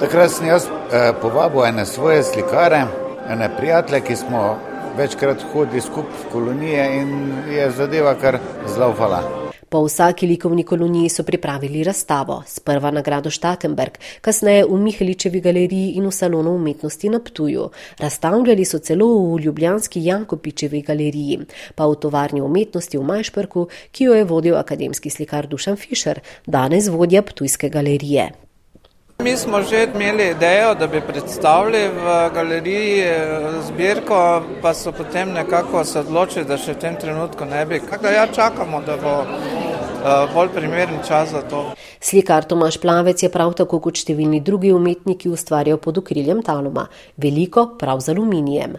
[0.00, 2.84] Takrat sem jaz eh, povabil ene svoje slikare,
[3.28, 4.56] ene prijatelje, ki smo
[4.96, 7.12] večkrat hodili skupaj v kolonije in
[7.50, 9.22] je zadeva kar zlaufala.
[9.70, 16.08] Po vsaki likovni koloniji so pripravili razstavo, sprva nagrado Štatenberg, kasneje v Miheličevi galeriji in
[16.08, 17.68] v salonu umetnosti na Ptuju.
[17.98, 21.38] Razstavljali so celo v Ljubljanski Jankopičevi galeriji,
[21.74, 26.88] pa v tovarni umetnosti v Majšperku, ki jo je vodil akademski slikar Dušan Fischer, danes
[26.88, 28.32] vodja Ptujske galerije.
[29.22, 35.32] Mi smo že imeli idejo, da bi predstavili v galeriji eh, zbirko, pa so potem
[35.32, 37.80] nekako se odločili, da še v tem trenutku ne bi.
[37.84, 41.64] Kaj da ja čakamo, da bo eh, bolj primeren čas za to.
[42.00, 47.74] Slikar Tomaš Plavec je prav tako kot številni drugi umetniki ustvarjal pod okriljem Taloma, veliko
[47.78, 48.78] prav z aluminijem.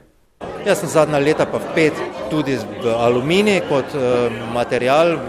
[0.66, 1.94] Jaz sem zadnja leta pa vpet
[2.30, 5.20] tudi v aluminij kot uh, material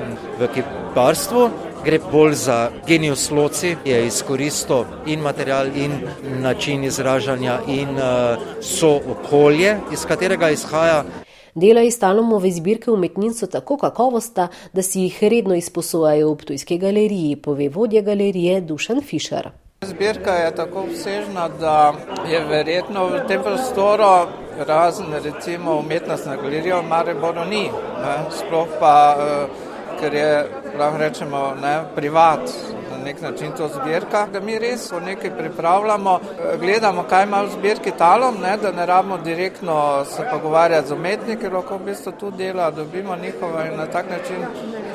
[0.40, 5.92] v kiparstvu gre bolj za genius loci, je izkoristil in material, in
[6.40, 11.04] način izražanja, in uh, so okolje, iz katerega izhaja.
[11.54, 16.78] Dela iz Talomove zbirke umetnin so tako kakovosta, da si jih redno izposojajo v Ptujski
[16.78, 19.50] galeriji, pove vodja galerije Dušan Fischer.
[19.82, 21.94] Zbirka je tako obsežna, da
[22.30, 24.28] je verjetno v tem prostoru
[24.66, 27.64] razen recimo umetnostna galerija v Mariboru ni.
[28.02, 28.14] Ne?
[28.30, 29.72] Sploh pa uh,
[30.02, 30.46] ker je,
[30.78, 32.40] lahko rečemo, ne, privat,
[32.90, 36.18] na nek način to zbirka, da mi res v nekaj pripravljamo,
[36.60, 41.48] gledamo, kaj ima v zbirki talom, ne, da ne rabimo direktno se pogovarjati z umetniki,
[41.48, 44.46] lahko v bistvu tu dela, dobimo njihovo in na tak način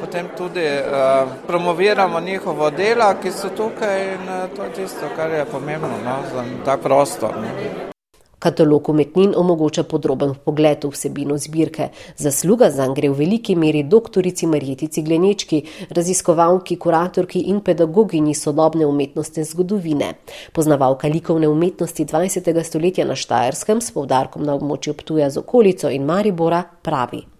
[0.01, 5.31] potem tudi uh, promoviramo njihovo dela, ki so tukaj in uh, to je tisto, kar
[5.31, 7.31] je pomembno no, za ta prostor.
[7.41, 7.96] Ne.
[8.39, 11.87] Katalog umetnin omogoča podroben pogled v vsebino zbirke.
[12.17, 19.43] Zasluga zanj gre v veliki meri doktorici Marjetici Glenečki, raziskovalki, kuratorki in pedagoginji sodobne umetnostne
[19.43, 20.11] zgodovine.
[20.53, 22.63] Poznavalka likovne umetnosti 20.
[22.63, 27.36] stoletja na Štajerskem s povdarkom na območju Ptuja z okolico in Maribora pravi.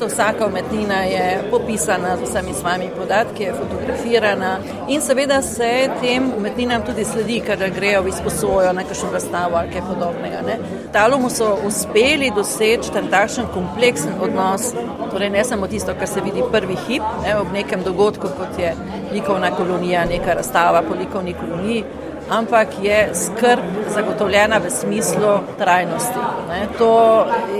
[0.00, 6.82] Vsaka umetnina je popisana z vsemi svojimi podatki, je fotografirana in seveda se tem umetninam
[6.86, 10.40] tudi sledi, kadar grejo v izposojo na kakšno razstavo ali kaj podobnega.
[10.46, 10.58] Ne.
[10.92, 14.72] Talomu so uspeli doseči ten takšen kompleksen odnos,
[15.10, 18.74] torej ne samo tisto, kar se vidi prvi hip, ne, ob nekem dogodku, kot je
[19.12, 21.84] likovna kolonija, neka razstava po likovni koloniji,
[22.32, 23.64] ampak je skrb
[23.94, 26.20] zagotovljena v smislu trajnosti.
[26.48, 26.66] Ne.
[26.78, 26.92] To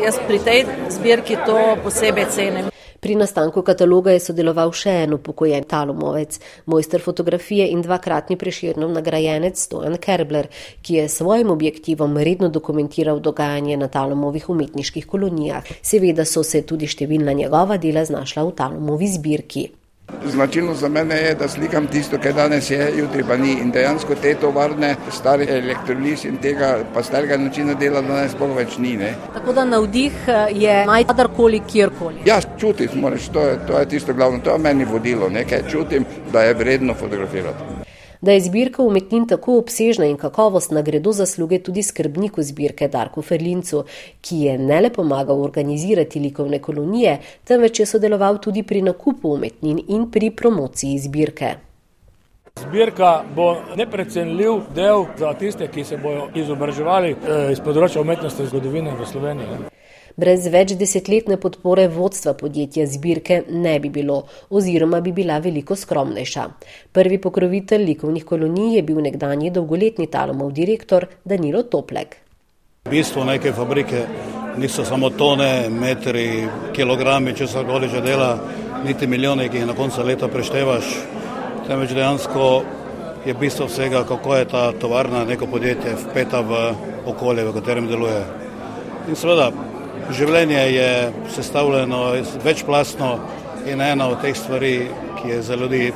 [0.04, 2.64] jaz pri tej zbirki to posebej cenim.
[3.02, 6.38] Pri nastanku kataloga je sodeloval še en upokojen talomovec,
[6.70, 10.46] mojster fotografije in dvakratni preširnov nagrajenec Stojan Kerbler,
[10.86, 15.66] ki je s svojim objektivom redno dokumentiral dogajanje na talomovih umetniških kolonijah.
[15.82, 19.68] Seveda so se tudi številna njegova dela znašla v talomovi zbirki.
[20.26, 23.52] Značilno za mene je, da slikam tisto, kar danes je, jutri pa ni.
[23.52, 28.96] In dejansko te tovarne, stari elektrolis in tega pasteljega načina dela danes sploh več ni.
[28.96, 29.14] Ne.
[29.34, 32.22] Tako da navdih eh, je najkadarkoli, kjerkoli.
[32.24, 36.06] Ja, čutim, moraš, to, je, to je tisto glavno, to je meni vodilo, nekaj čutim,
[36.32, 37.81] da je vredno fotografirati.
[38.22, 43.82] Da je zbirka umetnin tako obsežna in kakovostna, gredo zasluge tudi skrbniku zbirke Darku Ferlincu,
[44.20, 49.82] ki je ne le pomagal organizirati likovne kolonije, temveč je sodeloval tudi pri nakupu umetnin
[49.88, 51.54] in pri promociji zbirke.
[52.62, 58.52] Zbirka bo neprecenljiv del za tiste, ki se bodo izobraževali eh, iz področja umetnosti in
[58.54, 59.81] zgodovine v Sloveniji.
[60.16, 64.18] Brez več desetletne podpore vodstva podjetja zbirke ne bi bilo,
[64.50, 66.44] oziroma bi bila veliko skromnejša.
[66.92, 72.16] Prvi pokrovitelj likovnih kolonij je bil nekdanji dolgoletni talomov direktor Danilo Toplek.
[72.90, 74.04] Bistvo neke fabrike
[74.58, 76.44] niso samo tone, metri,
[76.76, 78.36] kilogrami, če se koli že dela,
[78.84, 80.92] niti milijoni, ki jih na koncu leta preštevaš,
[81.66, 82.52] temveč dejansko
[83.24, 86.64] je bistvo vsega, kako je ta tovarna, neko podjetje vpeta v
[87.06, 88.24] okolje, v katerem deluje.
[89.08, 89.52] In seveda,
[90.12, 92.00] življenje je sestavljeno
[92.44, 93.18] večplastno
[93.66, 94.88] in ena od teh stvari,
[95.22, 95.92] ki je za ljudi,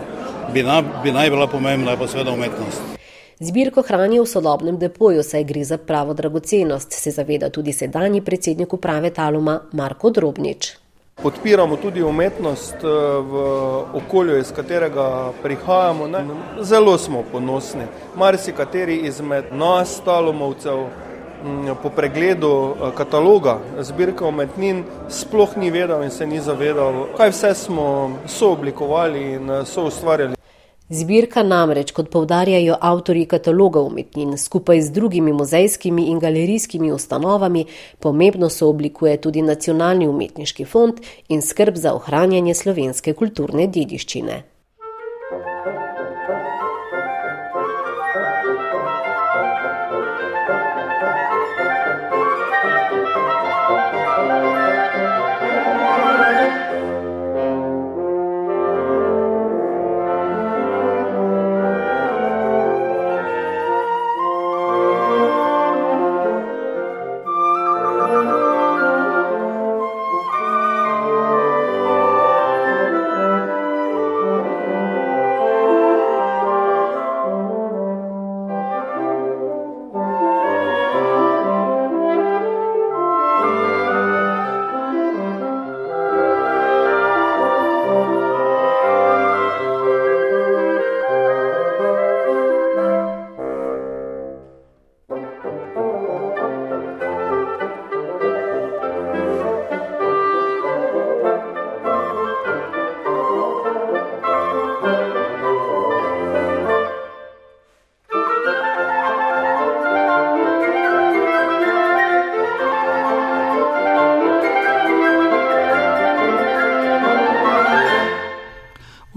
[0.53, 2.97] bi, na, bi naj bila pomembna, je pa seveda umetnost.
[3.39, 8.73] Zbirko hranijo v sodobnem depoju, saj gre za pravo dragocenost, se zaveda tudi sedanji predsednik
[8.73, 10.73] uprave Taluma Marko Drobnič.
[11.23, 12.89] Podpiramo tudi umetnost eh,
[13.21, 13.45] v
[14.01, 16.09] okolju, iz katerega prihajamo.
[16.09, 16.25] Ne?
[16.61, 17.85] Zelo smo ponosni.
[18.17, 20.87] Marsikateri izmed nas, talomovcev,
[21.83, 27.55] po pregledu eh, kataloga zbirke umetnin, sploh ni vedel in se ni zavedal, kaj vse
[27.55, 27.87] smo
[28.27, 30.37] sooblikovali in eh, soustvarjali.
[30.89, 37.65] Zbirka namreč, kot povdarjajo avtori kataloga umetnin, skupaj z drugimi muzejskimi in galerijskimi ustanovami,
[37.99, 44.45] pomembno so oblikuje tudi nacionalni umetniški fond in skrb za ohranjanje slovenske kulturne dediščine.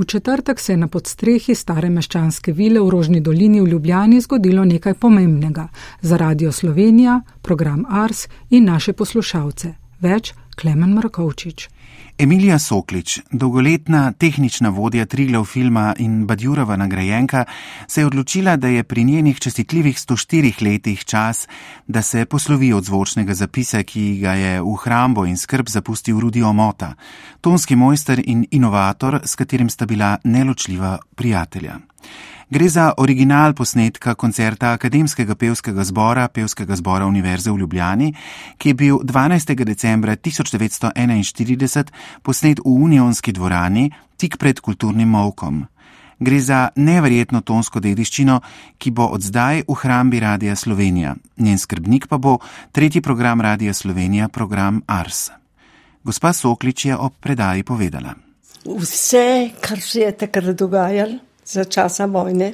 [0.10, 4.94] Četrtek se je na podstrehi stare meščanske vile v Rožni dolini v Ljubljani zgodilo nekaj
[4.94, 5.68] pomembnega
[6.02, 9.74] za Radio Slovenija, program Ars in naše poslušalce.
[10.02, 11.70] Več Klemen Markovčič.
[12.20, 17.46] Emilija Soklič, dolgoletna tehnična vodja Triglav filma in Badjurova nagrajenka,
[17.88, 21.48] se je odločila, da je pri njenih čestitljivih 104 letih čas,
[21.88, 26.44] da se poslovi od zvočnega zapisa, ki ga je v hrambo in skrb zapustil Rudi
[26.44, 26.94] Omota,
[27.42, 31.80] tonski mojster in inovator, s katerim sta bila neločljiva prijatelja.
[32.50, 38.14] Gre za original posnetka koncerta Akademskega pevskega zbora Pevskega zbora Univerze v Ljubljani,
[38.58, 39.54] ki je bil 12.
[39.64, 41.92] decembra 1941
[42.24, 45.68] posnet v Unionski dvorani tik pred kulturnim molkom.
[46.20, 48.42] Gre za neverjetno tonsko dediščino,
[48.82, 51.16] ki bo od zdaj v hrambi Radia Slovenija.
[51.38, 52.40] Njen skrbnik pa bo
[52.72, 55.30] tretji program Radia Slovenija, program Ars.
[56.04, 58.18] Gospa Soklič je ob predaji povedala.
[58.66, 62.54] Vse, kar se je takrat dogajalo, za časa vojne,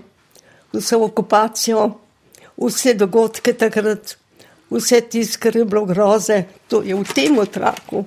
[0.73, 1.91] vso okupacijo,
[2.57, 4.15] vse dogodke takrat,
[4.71, 8.05] vse tisto, kar je bilo groze, to je v tem otraku.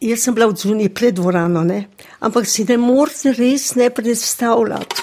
[0.00, 1.88] Jaz sem bila v zunji pred dvorano, ne?
[2.20, 5.02] ampak si ne morete res ne predstavljati.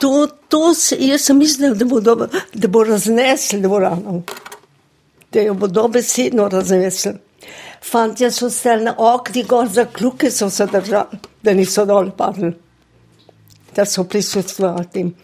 [0.00, 4.22] To, to se, jaz sem mislila, da bo, dobe, da bo raznesel dvorano,
[5.32, 7.16] da jo bo dobesedno raznesel.
[7.82, 12.52] Fantje so stali na okni, gor za kljuke so se držali, da niso dol padli
[13.76, 14.06] da so
[14.92, 15.14] tem.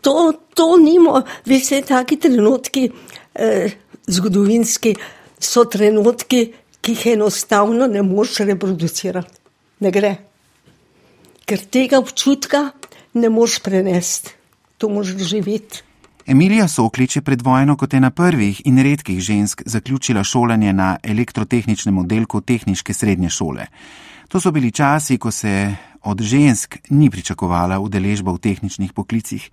[0.00, 2.90] To, to nimo, veste, taki trenutki,
[3.34, 3.72] eh,
[4.06, 4.94] zgodovinski,
[5.38, 9.40] so trenutki, ki jih enostavno ne moreš reproducirati.
[9.80, 10.16] Ne gre.
[11.44, 12.70] Ker tega občutka
[13.14, 14.30] ne moreš prenesti,
[14.78, 15.82] to moraš doživeti.
[16.26, 21.98] Emilija Soklič je pred vojno kot ena prvih in redkih žensk zaključila šolanje na elektrotehničnem
[21.98, 23.66] oddelku tehniške srednje šole.
[24.28, 25.74] To so bili časi, ko se
[26.04, 29.50] od žensk ni pričakovala udeležba v tehničnih poklicih.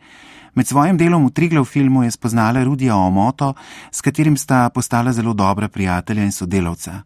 [0.55, 3.53] Med svojim delom v Triglav filmu je spoznala Rudija Omoto,
[3.91, 7.01] s katerim sta postala zelo dobra prijatelja in sodelavca.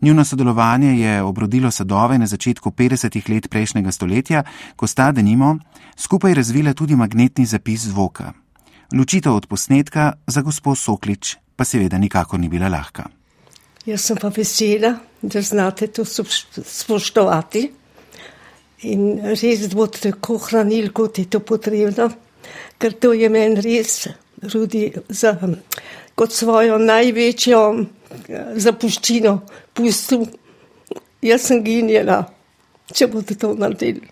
[0.00, 4.42] Njuno sodelovanje je obrodilo sadove na začetku 50-ih let prejšnjega stoletja,
[4.76, 5.58] ko sta denimo
[5.96, 8.32] skupaj razvila tudi magnetni zapis zvoka.
[8.92, 13.04] Ločitev od posnetka za gospod Soklič pa seveda nikako ni bila lahka.
[13.86, 16.04] Jaz sem pa vesela, da znate to
[16.64, 17.70] spoštovati
[18.82, 22.10] in res bo tako hranil, kot je to potrebno,
[22.78, 24.08] ker to je meni res
[24.52, 25.36] rudi za,
[26.14, 29.38] kot svojo največjo eh, zapuščino
[29.74, 30.26] pustil.
[31.24, 32.20] Jaz sem ginjela,
[32.92, 34.10] če boste to naredili.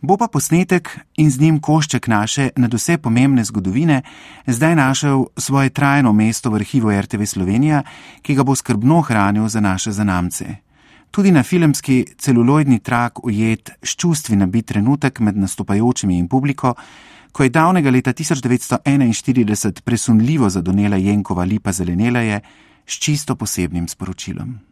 [0.00, 0.88] Bo pa posnetek
[1.20, 4.02] in z njim košček naše nadvse pomembne zgodovine
[4.46, 7.82] zdaj našel svoje trajno mesto v arhivu RTV Slovenija,
[8.22, 10.69] ki ga bo skrbno hranil za naše zanamce.
[11.10, 16.74] Tudi na filmski celuloidni trak ujet s čustvi nabit trenutek med nastopajočimi in publiko,
[17.32, 22.40] ko je davnega leta 1941 presunljivo zadonela Jenkova lipa zelenela je
[22.86, 24.69] s čisto posebnim sporočilom.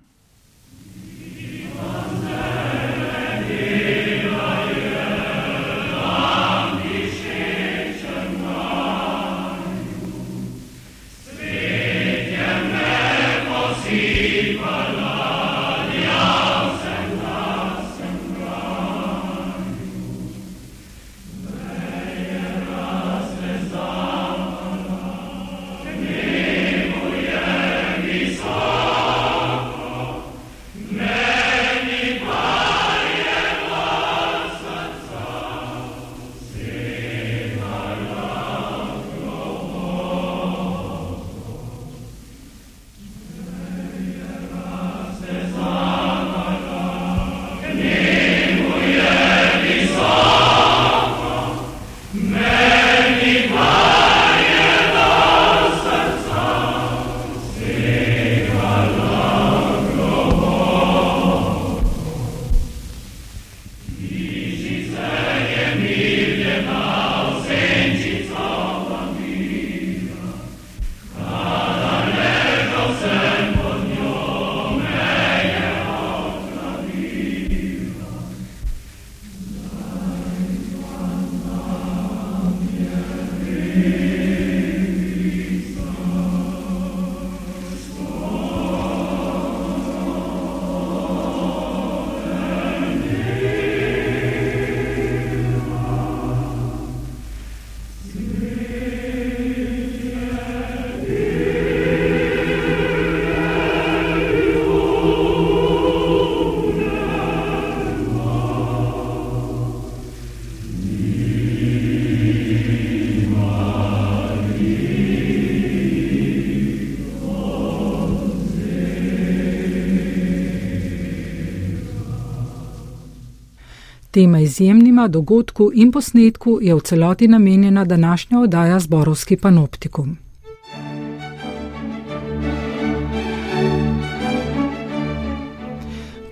[124.19, 130.17] Tema izjemnima dogodku in posnetku je v celoti namenjena današnja oddaja Zborovski panoptikum.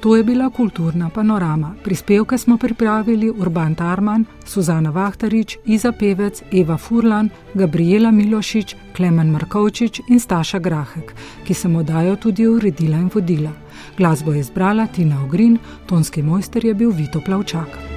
[0.01, 1.75] To je bila kulturna panorama.
[1.85, 10.01] Prispevke smo pripravili Urban Tarman, Suzana Vahtarič, Iza Pevec, Eva Furlan, Gabriela Milošič, Klemen Markovčič
[10.09, 11.15] in Staša Grahek,
[11.47, 13.66] ki sem oddajo tudi uredila in vodila.
[13.99, 17.96] Glasbo je izbrala Tina Ogrin, tonski mojster je bil Vito Plavčak.